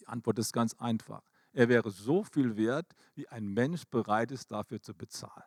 Die 0.00 0.08
Antwort 0.08 0.36
ist 0.40 0.52
ganz 0.52 0.74
einfach. 0.74 1.22
Er 1.52 1.68
wäre 1.68 1.92
so 1.92 2.24
viel 2.24 2.56
wert, 2.56 2.92
wie 3.14 3.28
ein 3.28 3.46
Mensch 3.46 3.84
bereit 3.84 4.32
ist, 4.32 4.50
dafür 4.50 4.82
zu 4.82 4.94
bezahlen. 4.94 5.46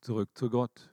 Zurück 0.00 0.36
zu 0.36 0.50
Gott. 0.50 0.92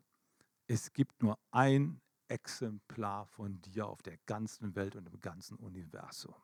Es 0.68 0.94
gibt 0.94 1.24
nur 1.24 1.40
ein 1.50 2.00
Exemplar 2.28 3.26
von 3.26 3.60
dir 3.64 3.88
auf 3.88 4.04
der 4.04 4.20
ganzen 4.28 4.76
Welt 4.76 4.96
und 4.96 5.08
im 5.08 5.20
ganzen 5.22 5.58
Universum. 5.58 6.36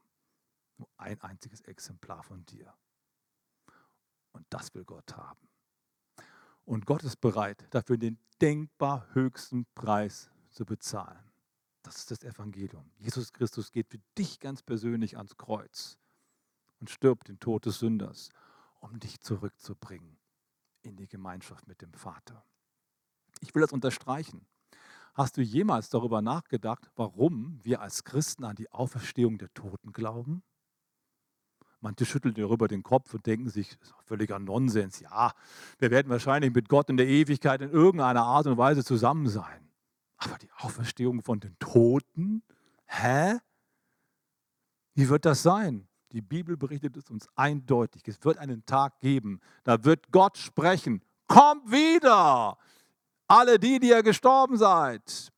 Nur 0.80 0.90
ein 0.98 1.22
einziges 1.22 1.62
Exemplar 1.62 2.24
von 2.24 2.44
dir. 2.48 2.76
Und 4.32 4.44
das 4.50 4.74
will 4.74 4.86
Gott 4.86 5.16
haben. 5.16 5.53
Und 6.66 6.86
Gott 6.86 7.04
ist 7.04 7.20
bereit, 7.20 7.66
dafür 7.72 7.98
den 7.98 8.18
denkbar 8.42 9.08
höchsten 9.14 9.66
Preis 9.76 10.32
zu 10.50 10.66
bezahlen. 10.66 11.32
Das 11.82 11.98
ist 11.98 12.12
das 12.12 12.24
Evangelium. 12.24 12.90
Jesus 12.98 13.34
Christus 13.34 13.72
geht 13.72 13.90
für 13.90 14.00
dich 14.18 14.40
ganz 14.40 14.64
persönlich 14.64 15.18
ans 15.18 15.36
Kreuz 15.38 15.98
und 16.80 16.90
stirbt 16.90 17.28
den 17.28 17.40
Tod 17.40 17.66
des 17.66 17.80
Sünders, 17.80 18.30
um 18.80 19.00
dich 19.00 19.20
zurückzubringen 19.20 20.18
in 20.82 20.96
die 20.96 21.08
Gemeinschaft 21.08 21.68
mit 21.68 21.82
dem 21.82 21.94
Vater. 21.94 22.46
Ich 23.42 23.54
will 23.54 23.62
das 23.62 23.74
unterstreichen. 23.74 24.46
Hast 25.14 25.38
du 25.38 25.42
jemals 25.42 25.90
darüber 25.90 26.22
nachgedacht, 26.22 26.90
warum 26.96 27.60
wir 27.64 27.82
als 27.82 28.04
Christen 28.04 28.46
an 28.46 28.56
die 28.56 28.72
Auferstehung 28.72 29.38
der 29.38 29.54
Toten 29.54 29.92
glauben? 29.92 30.44
Manche 31.84 32.06
schütteln 32.06 32.34
darüber 32.34 32.70
den 32.70 32.82
Kopf 32.82 33.14
und 33.14 33.26
denken 33.26 33.50
sich, 33.50 33.78
das 33.78 33.90
ist 33.90 33.96
völliger 34.06 34.40
Nonsens. 34.40 35.02
Ja, 35.02 35.34
wir 35.80 35.92
werden 35.92 36.10
wahrscheinlich 36.10 36.54
mit 36.54 36.70
Gott 36.70 36.90
in 36.90 36.96
der 36.96 37.08
Ewigkeit 37.08 37.62
in 37.62 37.72
irgendeiner 37.72 38.24
Art 38.24 38.48
und 38.48 38.58
Weise 38.58 38.86
zusammen 38.86 39.28
sein. 39.28 39.70
Aber 40.16 40.38
die 40.38 40.50
Auferstehung 40.60 41.22
von 41.22 41.42
den 41.42 41.60
Toten? 41.60 42.42
Hä? 42.86 43.38
Wie 44.94 45.10
wird 45.10 45.26
das 45.26 45.44
sein? 45.44 45.90
Die 46.14 46.22
Bibel 46.22 46.56
berichtet 46.56 46.96
es 46.96 47.10
uns 47.10 47.28
eindeutig. 47.36 48.08
Es 48.08 48.24
wird 48.24 48.38
einen 48.38 48.66
Tag 48.66 49.02
geben, 49.02 49.42
da 49.66 49.84
wird 49.84 50.10
Gott 50.10 50.38
sprechen. 50.38 51.04
Kommt 51.28 51.70
wieder! 51.70 52.58
Alle 53.28 53.60
die, 53.60 53.82
die 53.82 53.90
ihr 53.90 54.04
gestorben 54.04 54.56
seid. 54.56 55.34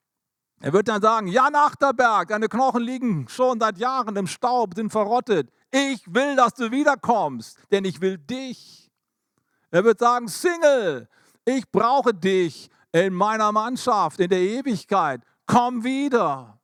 Er 0.60 0.74
wird 0.74 0.88
dann 0.90 1.02
sagen, 1.02 1.28
Jan 1.28 1.56
Achterberg, 1.56 2.28
deine 2.28 2.50
Knochen 2.50 2.84
liegen 2.84 3.28
schon 3.30 3.60
seit 3.60 3.80
Jahren 3.80 4.16
im 4.16 4.28
Staub, 4.28 4.76
sind 4.76 4.92
verrottet. 4.92 5.52
Ich 5.78 6.02
will, 6.14 6.38
dass 6.38 6.54
du 6.54 6.72
wiederkommst, 6.72 7.58
denn 7.70 7.84
ich 7.84 8.00
will 8.00 8.18
dich. 8.18 8.90
Er 9.72 9.84
wird 9.84 10.00
sagen, 10.00 10.30
Single, 10.30 11.10
ich 11.44 11.70
brauche 11.70 12.14
dich 12.14 12.70
in 12.94 13.14
meiner 13.14 13.52
Mannschaft, 13.52 14.22
in 14.22 14.30
der 14.30 14.40
Ewigkeit. 14.40 15.22
Komm 15.46 15.84
wieder. 15.84 16.58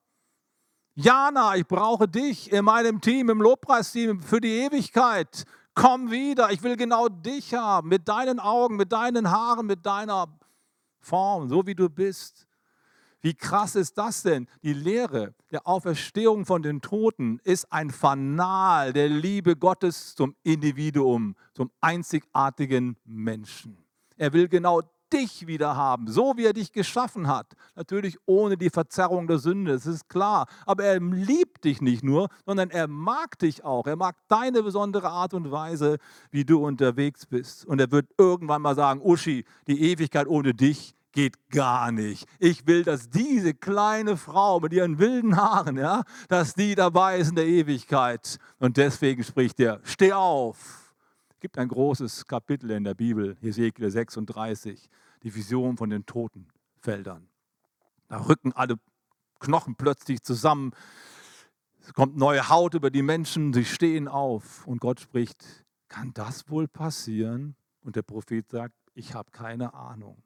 Jana, 0.95 1.57
ich 1.57 1.67
brauche 1.67 2.07
dich 2.07 2.53
in 2.53 2.63
meinem 2.63 3.01
Team, 3.01 3.29
im 3.29 3.41
Lobpreisteam 3.41 4.21
für 4.21 4.39
die 4.39 4.59
Ewigkeit. 4.59 5.43
Komm 5.73 6.09
wieder, 6.09 6.49
ich 6.51 6.63
will 6.63 6.77
genau 6.77 7.09
dich 7.09 7.53
haben, 7.53 7.89
mit 7.89 8.07
deinen 8.07 8.39
Augen, 8.39 8.77
mit 8.77 8.93
deinen 8.93 9.29
Haaren, 9.29 9.65
mit 9.65 9.85
deiner 9.85 10.27
Form, 11.01 11.49
so 11.49 11.67
wie 11.67 11.75
du 11.75 11.89
bist. 11.89 12.47
Wie 13.21 13.35
krass 13.35 13.75
ist 13.75 13.97
das 13.97 14.23
denn? 14.23 14.47
Die 14.63 14.73
Lehre 14.73 15.35
der 15.51 15.67
Auferstehung 15.67 16.45
von 16.45 16.63
den 16.63 16.81
Toten 16.81 17.39
ist 17.43 17.71
ein 17.71 17.91
Fanal 17.91 18.93
der 18.93 19.09
Liebe 19.09 19.55
Gottes 19.55 20.15
zum 20.15 20.35
Individuum, 20.43 21.35
zum 21.53 21.69
einzigartigen 21.81 22.97
Menschen. 23.05 23.77
Er 24.17 24.33
will 24.33 24.47
genau 24.47 24.81
dich 25.11 25.45
wieder 25.45 25.75
haben, 25.75 26.07
so 26.07 26.33
wie 26.37 26.45
er 26.45 26.53
dich 26.53 26.71
geschaffen 26.71 27.27
hat. 27.27 27.53
Natürlich 27.75 28.17
ohne 28.25 28.57
die 28.57 28.69
Verzerrung 28.69 29.27
der 29.27 29.39
Sünde, 29.39 29.73
das 29.73 29.85
ist 29.85 30.09
klar. 30.09 30.47
Aber 30.65 30.83
er 30.83 30.99
liebt 30.99 31.65
dich 31.65 31.81
nicht 31.81 32.03
nur, 32.03 32.29
sondern 32.45 32.69
er 32.69 32.87
mag 32.87 33.37
dich 33.39 33.63
auch. 33.63 33.87
Er 33.87 33.97
mag 33.97 34.15
deine 34.29 34.63
besondere 34.63 35.09
Art 35.09 35.33
und 35.33 35.51
Weise, 35.51 35.97
wie 36.31 36.45
du 36.45 36.65
unterwegs 36.65 37.25
bist. 37.25 37.65
Und 37.65 37.79
er 37.79 37.91
wird 37.91 38.07
irgendwann 38.17 38.61
mal 38.61 38.75
sagen, 38.75 39.01
Uschi, 39.03 39.45
die 39.67 39.81
Ewigkeit 39.91 40.27
ohne 40.27 40.53
dich 40.53 40.95
geht 41.11 41.49
gar 41.49 41.91
nicht. 41.91 42.27
Ich 42.39 42.65
will, 42.67 42.83
dass 42.83 43.09
diese 43.09 43.53
kleine 43.53 44.17
Frau 44.17 44.59
mit 44.59 44.73
ihren 44.73 44.99
wilden 44.99 45.35
Haaren, 45.35 45.77
ja, 45.77 46.03
dass 46.29 46.53
die 46.53 46.75
dabei 46.75 47.17
ist 47.17 47.29
in 47.29 47.35
der 47.35 47.47
Ewigkeit. 47.47 48.37
Und 48.59 48.77
deswegen 48.77 49.23
spricht 49.23 49.59
er, 49.59 49.79
steh 49.83 50.13
auf 50.13 50.81
gibt 51.41 51.57
ein 51.57 51.67
großes 51.67 52.27
Kapitel 52.27 52.69
in 52.69 52.83
der 52.83 52.93
Bibel, 52.93 53.35
Hesekiel 53.41 53.89
36, 53.89 54.87
die 55.23 55.33
Vision 55.33 55.75
von 55.75 55.89
den 55.89 56.05
Totenfeldern. 56.05 57.27
Da 58.07 58.25
rücken 58.25 58.53
alle 58.53 58.75
Knochen 59.39 59.75
plötzlich 59.75 60.21
zusammen. 60.21 60.71
Es 61.81 61.93
kommt 61.93 62.15
neue 62.15 62.47
Haut 62.47 62.75
über 62.75 62.91
die 62.91 63.01
Menschen, 63.01 63.53
sie 63.53 63.65
stehen 63.65 64.07
auf 64.07 64.67
und 64.67 64.79
Gott 64.79 64.99
spricht, 64.99 65.65
kann 65.87 66.13
das 66.13 66.47
wohl 66.47 66.67
passieren? 66.67 67.55
Und 67.81 67.95
der 67.95 68.03
Prophet 68.03 68.47
sagt, 68.47 68.75
ich 68.93 69.15
habe 69.15 69.31
keine 69.31 69.73
Ahnung. 69.73 70.21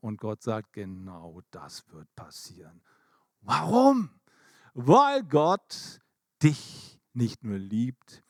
Und 0.00 0.20
Gott 0.20 0.42
sagt, 0.42 0.72
genau 0.72 1.40
das 1.50 1.84
wird 1.90 2.14
passieren. 2.14 2.82
Warum? 3.40 4.10
Weil 4.74 5.22
Gott 5.24 6.00
dich 6.42 7.00
nicht 7.12 7.42
nur 7.44 7.58
liebt, 7.58 8.22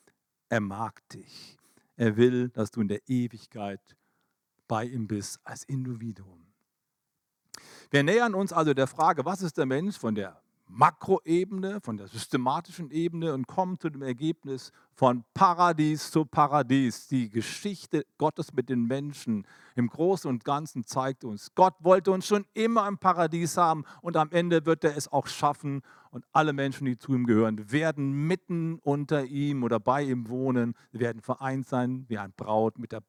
er 0.49 0.61
mag 0.61 1.07
dich. 1.09 1.59
Er 1.97 2.17
will, 2.17 2.51
dass 2.51 2.71
du 2.71 2.81
in 2.81 2.89
der 2.89 3.01
Ewigkeit 3.09 3.97
bei 4.69 4.85
ihm 4.85 5.09
bist 5.09 5.41
als 5.45 5.65
Individuum. 5.65 6.53
Wir 7.91 8.03
nähern 8.03 8.35
uns 8.35 8.53
also 8.53 8.75
der 8.75 8.87
Frage, 8.87 9.25
was 9.25 9.43
ist 9.43 9.57
der 9.59 9.67
Mensch 9.67 9.99
von 9.99 10.15
der 10.15 10.43
Makroebene, 10.69 11.81
von 11.81 11.97
der 11.97 12.09
systematischen 12.09 12.91
Ebene 12.91 13.33
und 13.33 13.47
kommen 13.47 13.79
zu 13.79 13.89
dem 13.89 14.03
Ergebnis 14.03 14.73
von 14.93 15.25
Paradies 15.33 16.11
zu 16.11 16.25
Paradies. 16.25 17.07
Die 17.07 17.31
Geschichte 17.31 18.05
Gottes 18.19 18.53
mit 18.53 18.69
den 18.69 18.85
Menschen 18.85 19.47
im 19.77 19.89
Großen 19.89 20.29
und 20.29 20.45
Ganzen 20.45 20.85
zeigt 20.85 21.25
uns, 21.25 21.55
Gott 21.55 21.75
wollte 21.81 22.11
uns 22.11 22.27
schon 22.27 22.45
immer 22.55 22.89
im 22.89 22.99
Paradies 22.99 23.57
haben 23.57 23.85
und 24.03 24.17
am 24.17 24.31
Ende 24.33 24.67
wird 24.67 24.85
er 24.85 24.97
es 24.97 25.11
auch 25.11 25.29
schaffen 25.29 25.83
und 26.11 26.25
alle 26.33 26.53
Menschen, 26.53 26.87
die 26.87 26.99
zu 26.99 27.15
ihm 27.15 27.27
gehören, 27.27 27.71
werden 27.71 28.27
mitten 28.27 28.79
unter 28.83 29.25
ihm 29.25 29.63
oder 29.63 29.79
bei 29.79 30.03
ihm 30.03 30.29
wohnen, 30.29 30.75
werden 30.91 31.23
vereint 31.23 31.69
sein 31.69 32.07
wie 32.09 32.19
ein 32.19 32.33
Braut, 32.37 32.79
mit 32.79 32.93
der, 32.93 33.03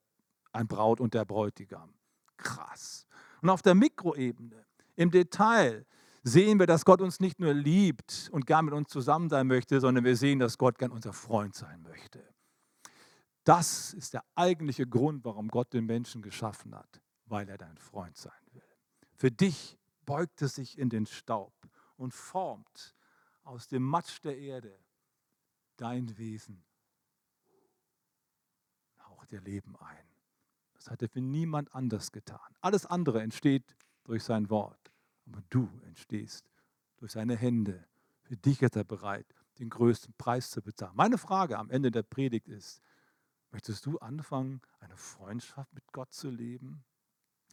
ein 0.51 0.67
Braut 0.67 0.99
und 0.99 1.13
der 1.13 1.25
Bräutigam. 1.25 1.93
Krass. 2.37 3.07
Und 3.41 3.49
auf 3.49 3.61
der 3.61 3.75
Mikroebene, 3.75 4.65
im 4.95 5.11
Detail, 5.11 5.85
sehen 6.27 6.59
wir, 6.59 6.67
dass 6.67 6.85
Gott 6.85 7.01
uns 7.01 7.19
nicht 7.19 7.39
nur 7.39 7.53
liebt 7.53 8.29
und 8.31 8.45
gern 8.45 8.65
mit 8.65 8.73
uns 8.73 8.89
zusammen 8.89 9.29
sein 9.29 9.47
möchte, 9.47 9.79
sondern 9.79 10.03
wir 10.03 10.15
sehen, 10.15 10.39
dass 10.39 10.57
Gott 10.57 10.77
gern 10.77 10.91
unser 10.91 11.13
Freund 11.13 11.55
sein 11.55 11.81
möchte. 11.81 12.23
Das 13.43 13.93
ist 13.93 14.13
der 14.13 14.25
eigentliche 14.35 14.85
Grund, 14.85 15.23
warum 15.23 15.47
Gott 15.47 15.71
den 15.73 15.85
Menschen 15.85 16.21
geschaffen 16.21 16.75
hat, 16.75 17.01
weil 17.25 17.47
er 17.47 17.57
dein 17.57 17.77
Freund 17.77 18.17
sein 18.17 18.33
will. 18.51 18.61
Für 19.15 19.31
dich 19.31 19.77
beugt 20.05 20.41
er 20.41 20.49
sich 20.49 20.77
in 20.77 20.89
den 20.89 21.05
Staub 21.05 21.53
und 21.95 22.13
formt 22.13 22.93
aus 23.43 23.67
dem 23.67 23.83
Matsch 23.83 24.19
der 24.21 24.37
Erde 24.37 24.77
dein 25.77 26.17
Wesen. 26.17 26.63
Haucht 28.99 29.31
dir 29.31 29.41
Leben 29.41 29.77
ein. 29.77 30.05
Das 30.73 30.91
hat 30.91 31.01
er 31.01 31.09
für 31.09 31.21
niemand 31.21 31.73
anders 31.73 32.11
getan. 32.11 32.55
Alles 32.59 32.85
andere 32.85 33.21
entsteht 33.21 33.75
durch 34.03 34.23
sein 34.23 34.49
Wort. 34.49 34.86
Aber 35.27 35.41
du 35.49 35.69
entstehst 35.85 36.49
durch 36.97 37.11
seine 37.11 37.35
Hände. 37.35 37.85
Für 38.23 38.37
dich 38.37 38.61
ist 38.61 38.75
er 38.75 38.83
bereit, 38.83 39.25
den 39.59 39.69
größten 39.69 40.13
Preis 40.17 40.49
zu 40.49 40.61
bezahlen. 40.61 40.95
Meine 40.95 41.17
Frage 41.17 41.57
am 41.57 41.69
Ende 41.69 41.91
der 41.91 42.03
Predigt 42.03 42.47
ist, 42.47 42.81
möchtest 43.51 43.85
du 43.85 43.97
anfangen, 43.99 44.61
eine 44.79 44.97
Freundschaft 44.97 45.73
mit 45.73 45.91
Gott 45.91 46.13
zu 46.13 46.29
leben? 46.29 46.83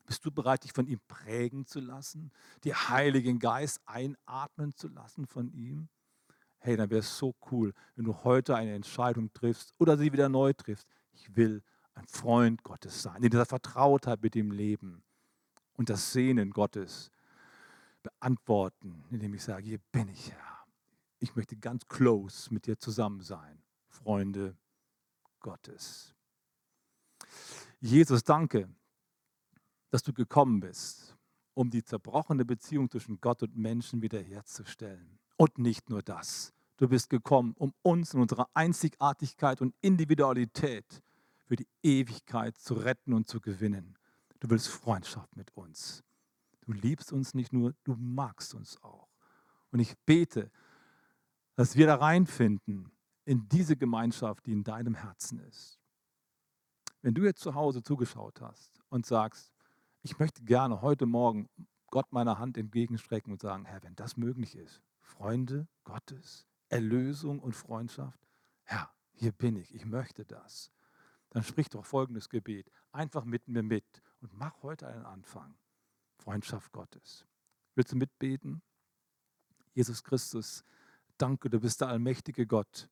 Bist 0.07 0.25
du 0.25 0.31
bereit, 0.31 0.65
dich 0.65 0.73
von 0.73 0.87
ihm 0.87 1.01
prägen 1.09 1.67
zu 1.67 1.81
lassen, 1.81 2.31
die 2.65 2.75
Heiligen 2.75 3.39
Geist 3.39 3.81
einatmen 3.87 4.75
zu 4.75 4.89
lassen 4.89 5.27
von 5.27 5.51
ihm? 5.53 5.89
Hey, 6.59 6.77
dann 6.77 6.91
wäre 6.91 7.01
es 7.01 7.19
so 7.19 7.35
cool, 7.51 7.73
wenn 7.95 8.05
du 8.05 8.15
heute 8.25 8.57
eine 8.57 8.75
Entscheidung 8.75 9.33
triffst 9.33 9.75
oder 9.79 9.97
sie 9.97 10.13
wieder 10.13 10.29
neu 10.29 10.53
triffst. 10.53 10.87
Ich 11.13 11.37
will 11.37 11.63
ein 11.95 12.07
Freund 12.07 12.63
Gottes 12.63 13.03
sein, 13.03 13.23
in 13.23 13.31
dieser 13.31 13.47
Vertrautheit 13.47 14.23
mit 14.23 14.35
dem 14.35 14.51
Leben 14.51 15.03
und 15.75 15.89
das 15.91 16.13
Sehnen 16.13 16.51
Gottes 16.51 17.11
beantworten, 18.05 19.03
indem 19.11 19.35
ich 19.35 19.43
sage, 19.43 19.65
hier 19.65 19.81
bin 19.91 20.09
ich, 20.09 20.31
Herr. 20.31 20.65
Ich 21.19 21.35
möchte 21.35 21.57
ganz 21.57 21.87
close 21.89 22.53
mit 22.55 22.67
dir 22.67 22.79
zusammen 22.79 23.23
sein, 23.23 23.63
Freunde 23.89 24.57
Gottes. 25.41 26.15
Jesus, 27.81 28.23
danke, 28.23 28.69
dass 29.91 30.03
du 30.03 30.13
gekommen 30.13 30.61
bist, 30.61 31.17
um 31.55 31.71
die 31.71 31.83
zerbrochene 31.83 32.45
Beziehung 32.45 32.91
zwischen 32.91 33.21
Gott 33.21 33.43
und 33.43 33.57
Menschen 33.57 34.03
wiederherzustellen. 34.03 35.19
Und 35.37 35.59
nicht 35.59 35.91
nur 35.91 36.03
das. 36.03 36.53
Du 36.77 36.89
bist 36.89 37.11
gekommen, 37.11 37.55
um 37.57 37.73
uns 37.83 38.15
in 38.15 38.21
unserer 38.21 38.49
Einzigartigkeit 38.55 39.61
und 39.61 39.75
Individualität 39.81 41.03
für 41.47 41.57
die 41.57 41.69
Ewigkeit 41.83 42.57
zu 42.59 42.75
retten 42.75 43.13
und 43.13 43.29
zu 43.29 43.41
gewinnen. 43.41 43.97
Du 44.41 44.51
willst 44.51 44.69
Freundschaft 44.69 45.37
mit 45.37 45.57
uns. 45.57 46.03
Du 46.65 46.73
liebst 46.73 47.13
uns 47.13 47.35
nicht 47.35 47.53
nur, 47.53 47.75
du 47.85 47.95
magst 47.99 48.55
uns 48.55 48.83
auch. 48.83 49.09
Und 49.71 49.81
ich 49.81 49.97
bete, 50.07 50.51
dass 51.57 51.77
wir 51.77 51.87
da 51.87 51.97
reinfinden 51.97 52.91
in 53.25 53.49
diese 53.49 53.77
Gemeinschaft, 53.77 54.47
die 54.47 54.53
in 54.53 54.65
deinem 54.65 54.95
Herzen 54.95 55.41
ist. 55.41 55.79
Wenn 57.03 57.15
du 57.15 57.23
jetzt 57.23 57.43
zu 57.43 57.55
Hause 57.55 57.83
zugeschaut 57.83 58.41
hast 58.41 58.81
und 58.89 59.05
sagst, 59.05 59.53
ich 60.03 60.19
möchte 60.19 60.43
gerne 60.43 60.81
heute 60.81 61.07
Morgen 61.07 61.49
Gott 61.91 62.13
meine 62.13 62.39
Hand 62.39 62.57
entgegenstrecken 62.57 63.33
und 63.33 63.43
sagen, 63.43 63.67
Herr, 63.67 63.83
wenn 63.83 63.95
das 63.95 64.17
möglich 64.17 64.57
ist, 64.57 64.83
Freunde 65.01 65.69
Gottes, 65.85 66.47
Erlösung 66.69 67.41
und 67.41 67.55
Freundschaft, 67.55 68.19
Herr, 68.63 68.91
hier 69.13 69.33
bin 69.33 69.57
ich, 69.57 69.75
ich 69.75 69.85
möchte 69.85 70.25
das. 70.25 70.73
Dann 71.31 71.43
sprich 71.43 71.69
doch 71.69 71.85
folgendes 71.85 72.29
Gebet 72.29 72.71
einfach 72.91 73.25
mit 73.25 73.49
mir 73.49 73.63
mit 73.63 74.03
und 74.21 74.33
mach 74.33 74.63
heute 74.63 74.89
einen 74.89 75.05
Anfang. 75.05 75.55
Freundschaft 76.25 76.73
Gottes. 76.73 77.27
Willst 77.75 77.93
du 77.93 77.97
mitbeten? 77.97 78.63
Jesus 79.75 80.03
Christus, 80.03 80.65
danke, 81.19 81.51
du 81.51 81.61
bist 81.61 81.83
der 81.83 81.89
allmächtige 81.89 82.47
Gott. 82.47 82.89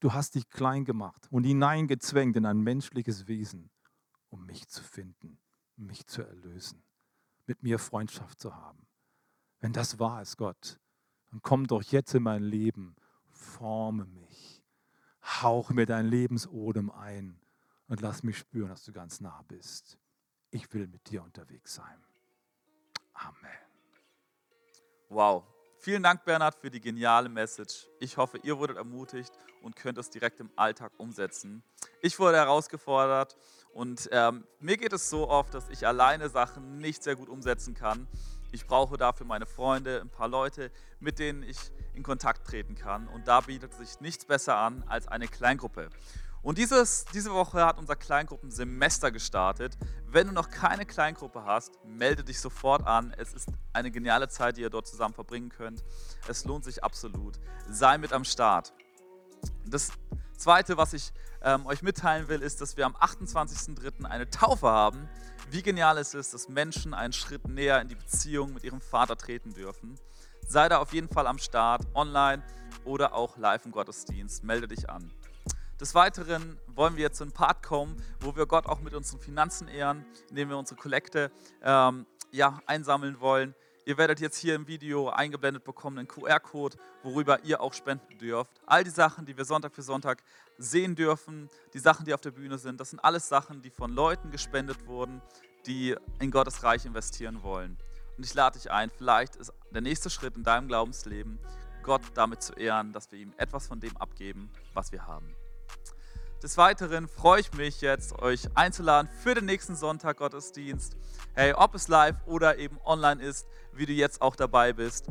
Du 0.00 0.12
hast 0.12 0.34
dich 0.34 0.48
klein 0.48 0.84
gemacht 0.84 1.28
und 1.30 1.44
hineingezwängt 1.44 2.36
in 2.36 2.46
ein 2.46 2.60
menschliches 2.60 3.28
Wesen, 3.28 3.70
um 4.28 4.44
mich 4.44 4.66
zu 4.68 4.82
finden, 4.82 5.38
mich 5.76 6.06
zu 6.06 6.22
erlösen, 6.22 6.82
mit 7.46 7.62
mir 7.62 7.78
Freundschaft 7.78 8.40
zu 8.40 8.54
haben. 8.54 8.86
Wenn 9.60 9.72
das 9.72 9.98
wahr 10.00 10.22
ist, 10.22 10.36
Gott, 10.36 10.80
dann 11.30 11.40
komm 11.42 11.66
doch 11.66 11.82
jetzt 11.82 12.14
in 12.14 12.24
mein 12.24 12.42
Leben, 12.42 12.96
forme 13.28 14.04
mich, 14.06 14.64
hauch 15.22 15.70
mir 15.70 15.86
dein 15.86 16.06
Lebensodem 16.06 16.90
ein 16.90 17.40
und 17.86 18.00
lass 18.00 18.22
mich 18.24 18.38
spüren, 18.38 18.70
dass 18.70 18.84
du 18.84 18.92
ganz 18.92 19.20
nah 19.20 19.42
bist. 19.42 19.98
Ich 20.50 20.72
will 20.72 20.88
mit 20.88 21.10
dir 21.10 21.22
unterwegs 21.22 21.74
sein. 21.74 22.07
Amen. 23.20 23.58
Wow. 25.08 25.44
Vielen 25.80 26.02
Dank, 26.02 26.24
Bernhard, 26.24 26.54
für 26.54 26.70
die 26.70 26.80
geniale 26.80 27.28
Message. 27.28 27.86
Ich 27.98 28.16
hoffe, 28.16 28.38
ihr 28.42 28.58
wurdet 28.58 28.76
ermutigt 28.76 29.32
und 29.62 29.74
könnt 29.74 29.98
es 29.98 30.10
direkt 30.10 30.40
im 30.40 30.50
Alltag 30.56 30.92
umsetzen. 30.98 31.62
Ich 32.00 32.18
wurde 32.18 32.36
herausgefordert 32.36 33.36
und 33.72 34.08
ähm, 34.12 34.46
mir 34.60 34.76
geht 34.76 34.92
es 34.92 35.10
so 35.10 35.28
oft, 35.28 35.52
dass 35.54 35.68
ich 35.68 35.86
alleine 35.86 36.28
Sachen 36.28 36.78
nicht 36.78 37.02
sehr 37.02 37.16
gut 37.16 37.28
umsetzen 37.28 37.74
kann. 37.74 38.06
Ich 38.52 38.66
brauche 38.66 38.96
dafür 38.96 39.26
meine 39.26 39.46
Freunde, 39.46 40.00
ein 40.00 40.10
paar 40.10 40.28
Leute, 40.28 40.70
mit 41.00 41.18
denen 41.18 41.42
ich 41.42 41.58
in 41.94 42.02
Kontakt 42.02 42.46
treten 42.46 42.76
kann. 42.76 43.08
Und 43.08 43.28
da 43.28 43.40
bietet 43.40 43.74
sich 43.74 44.00
nichts 44.00 44.24
besser 44.24 44.56
an 44.56 44.84
als 44.86 45.08
eine 45.08 45.28
Kleingruppe. 45.28 45.90
Und 46.48 46.56
dieses, 46.56 47.04
diese 47.12 47.30
Woche 47.34 47.62
hat 47.62 47.76
unser 47.76 47.94
Kleingruppensemester 47.94 49.10
gestartet. 49.10 49.76
Wenn 50.06 50.28
du 50.28 50.32
noch 50.32 50.48
keine 50.48 50.86
Kleingruppe 50.86 51.44
hast, 51.44 51.72
melde 51.84 52.24
dich 52.24 52.40
sofort 52.40 52.86
an. 52.86 53.14
Es 53.18 53.34
ist 53.34 53.50
eine 53.74 53.90
geniale 53.90 54.30
Zeit, 54.30 54.56
die 54.56 54.62
ihr 54.62 54.70
dort 54.70 54.86
zusammen 54.86 55.12
verbringen 55.12 55.50
könnt. 55.50 55.84
Es 56.26 56.46
lohnt 56.46 56.64
sich 56.64 56.82
absolut. 56.82 57.38
Sei 57.68 57.98
mit 57.98 58.14
am 58.14 58.24
Start. 58.24 58.72
Das 59.66 59.92
Zweite, 60.38 60.78
was 60.78 60.94
ich 60.94 61.12
ähm, 61.42 61.66
euch 61.66 61.82
mitteilen 61.82 62.28
will, 62.28 62.40
ist, 62.40 62.62
dass 62.62 62.78
wir 62.78 62.86
am 62.86 62.96
28.03. 62.96 64.06
eine 64.06 64.30
Taufe 64.30 64.68
haben. 64.68 65.06
Wie 65.50 65.60
genial 65.60 65.98
es 65.98 66.14
ist, 66.14 66.32
dass 66.32 66.48
Menschen 66.48 66.94
einen 66.94 67.12
Schritt 67.12 67.46
näher 67.46 67.78
in 67.82 67.88
die 67.88 67.94
Beziehung 67.94 68.54
mit 68.54 68.64
ihrem 68.64 68.80
Vater 68.80 69.18
treten 69.18 69.52
dürfen. 69.52 70.00
Sei 70.46 70.66
da 70.70 70.78
auf 70.78 70.94
jeden 70.94 71.10
Fall 71.10 71.26
am 71.26 71.36
Start, 71.36 71.86
online 71.94 72.42
oder 72.86 73.12
auch 73.12 73.36
live 73.36 73.66
im 73.66 73.72
Gottesdienst. 73.72 74.44
Melde 74.44 74.66
dich 74.66 74.88
an. 74.88 75.12
Des 75.80 75.94
Weiteren 75.94 76.58
wollen 76.74 76.96
wir 76.96 77.04
jetzt 77.04 77.18
zu 77.18 77.24
einem 77.24 77.32
Part 77.32 77.62
kommen, 77.62 78.02
wo 78.18 78.34
wir 78.34 78.46
Gott 78.46 78.66
auch 78.66 78.80
mit 78.80 78.94
unseren 78.94 79.20
Finanzen 79.20 79.68
ehren, 79.68 80.04
indem 80.28 80.48
wir 80.48 80.58
unsere 80.58 80.78
Kollekte 80.78 81.30
ähm, 81.62 82.04
ja, 82.32 82.60
einsammeln 82.66 83.20
wollen. 83.20 83.54
Ihr 83.84 83.96
werdet 83.96 84.18
jetzt 84.18 84.36
hier 84.36 84.56
im 84.56 84.66
Video 84.66 85.08
eingeblendet 85.08 85.62
bekommen 85.62 85.98
einen 85.98 86.08
QR-Code, 86.08 86.76
worüber 87.04 87.44
ihr 87.44 87.60
auch 87.60 87.72
spenden 87.72 88.18
dürft. 88.18 88.50
All 88.66 88.82
die 88.82 88.90
Sachen, 88.90 89.24
die 89.24 89.36
wir 89.36 89.44
Sonntag 89.44 89.72
für 89.72 89.82
Sonntag 89.82 90.24
sehen 90.58 90.96
dürfen, 90.96 91.48
die 91.72 91.78
Sachen, 91.78 92.04
die 92.04 92.12
auf 92.12 92.20
der 92.20 92.32
Bühne 92.32 92.58
sind, 92.58 92.80
das 92.80 92.90
sind 92.90 92.98
alles 92.98 93.28
Sachen, 93.28 93.62
die 93.62 93.70
von 93.70 93.92
Leuten 93.92 94.32
gespendet 94.32 94.84
wurden, 94.86 95.22
die 95.64 95.94
in 96.18 96.32
Gottes 96.32 96.64
Reich 96.64 96.86
investieren 96.86 97.44
wollen. 97.44 97.78
Und 98.16 98.26
ich 98.26 98.34
lade 98.34 98.58
dich 98.58 98.68
ein, 98.68 98.90
vielleicht 98.90 99.36
ist 99.36 99.52
der 99.70 99.80
nächste 99.80 100.10
Schritt 100.10 100.36
in 100.36 100.42
deinem 100.42 100.66
Glaubensleben, 100.66 101.38
Gott 101.84 102.02
damit 102.14 102.42
zu 102.42 102.52
ehren, 102.54 102.92
dass 102.92 103.12
wir 103.12 103.20
ihm 103.20 103.32
etwas 103.36 103.68
von 103.68 103.78
dem 103.78 103.96
abgeben, 103.96 104.50
was 104.74 104.90
wir 104.90 105.06
haben. 105.06 105.34
Des 106.42 106.56
Weiteren 106.56 107.08
freue 107.08 107.40
ich 107.40 107.52
mich 107.54 107.80
jetzt, 107.80 108.16
euch 108.20 108.48
einzuladen 108.54 109.10
für 109.24 109.34
den 109.34 109.44
nächsten 109.44 109.74
Sonntag 109.74 110.18
Gottesdienst. 110.18 110.96
Hey, 111.34 111.52
ob 111.52 111.74
es 111.74 111.88
live 111.88 112.14
oder 112.26 112.58
eben 112.58 112.78
online 112.84 113.20
ist, 113.20 113.48
wie 113.72 113.86
du 113.86 113.92
jetzt 113.92 114.22
auch 114.22 114.36
dabei 114.36 114.72
bist, 114.72 115.08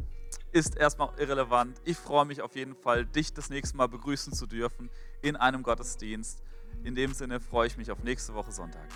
ist 0.54 0.78
erstmal 0.78 1.10
irrelevant. 1.20 1.82
Ich 1.84 1.98
freue 1.98 2.24
mich 2.24 2.42
auf 2.42 2.56
jeden 2.56 2.76
Fall, 2.76 3.06
dich 3.06 3.34
das 3.34 3.50
nächste 3.50 3.76
Mal 3.76 3.88
begrüßen 3.88 4.32
zu 4.32 4.48
dürfen 4.48 4.90
in 5.22 5.36
einem 5.36 5.63
Gottesdienst. 5.63 6.42
In 6.86 6.96
dem 6.96 7.13
Sinne 7.13 7.42
freue 7.42 7.68
ich 7.68 7.76
mich 7.76 7.92
auf 7.92 8.02
nächste 8.04 8.34
Woche 8.34 8.54
Sonntag. 8.54 8.88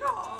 Ja. 0.00 0.31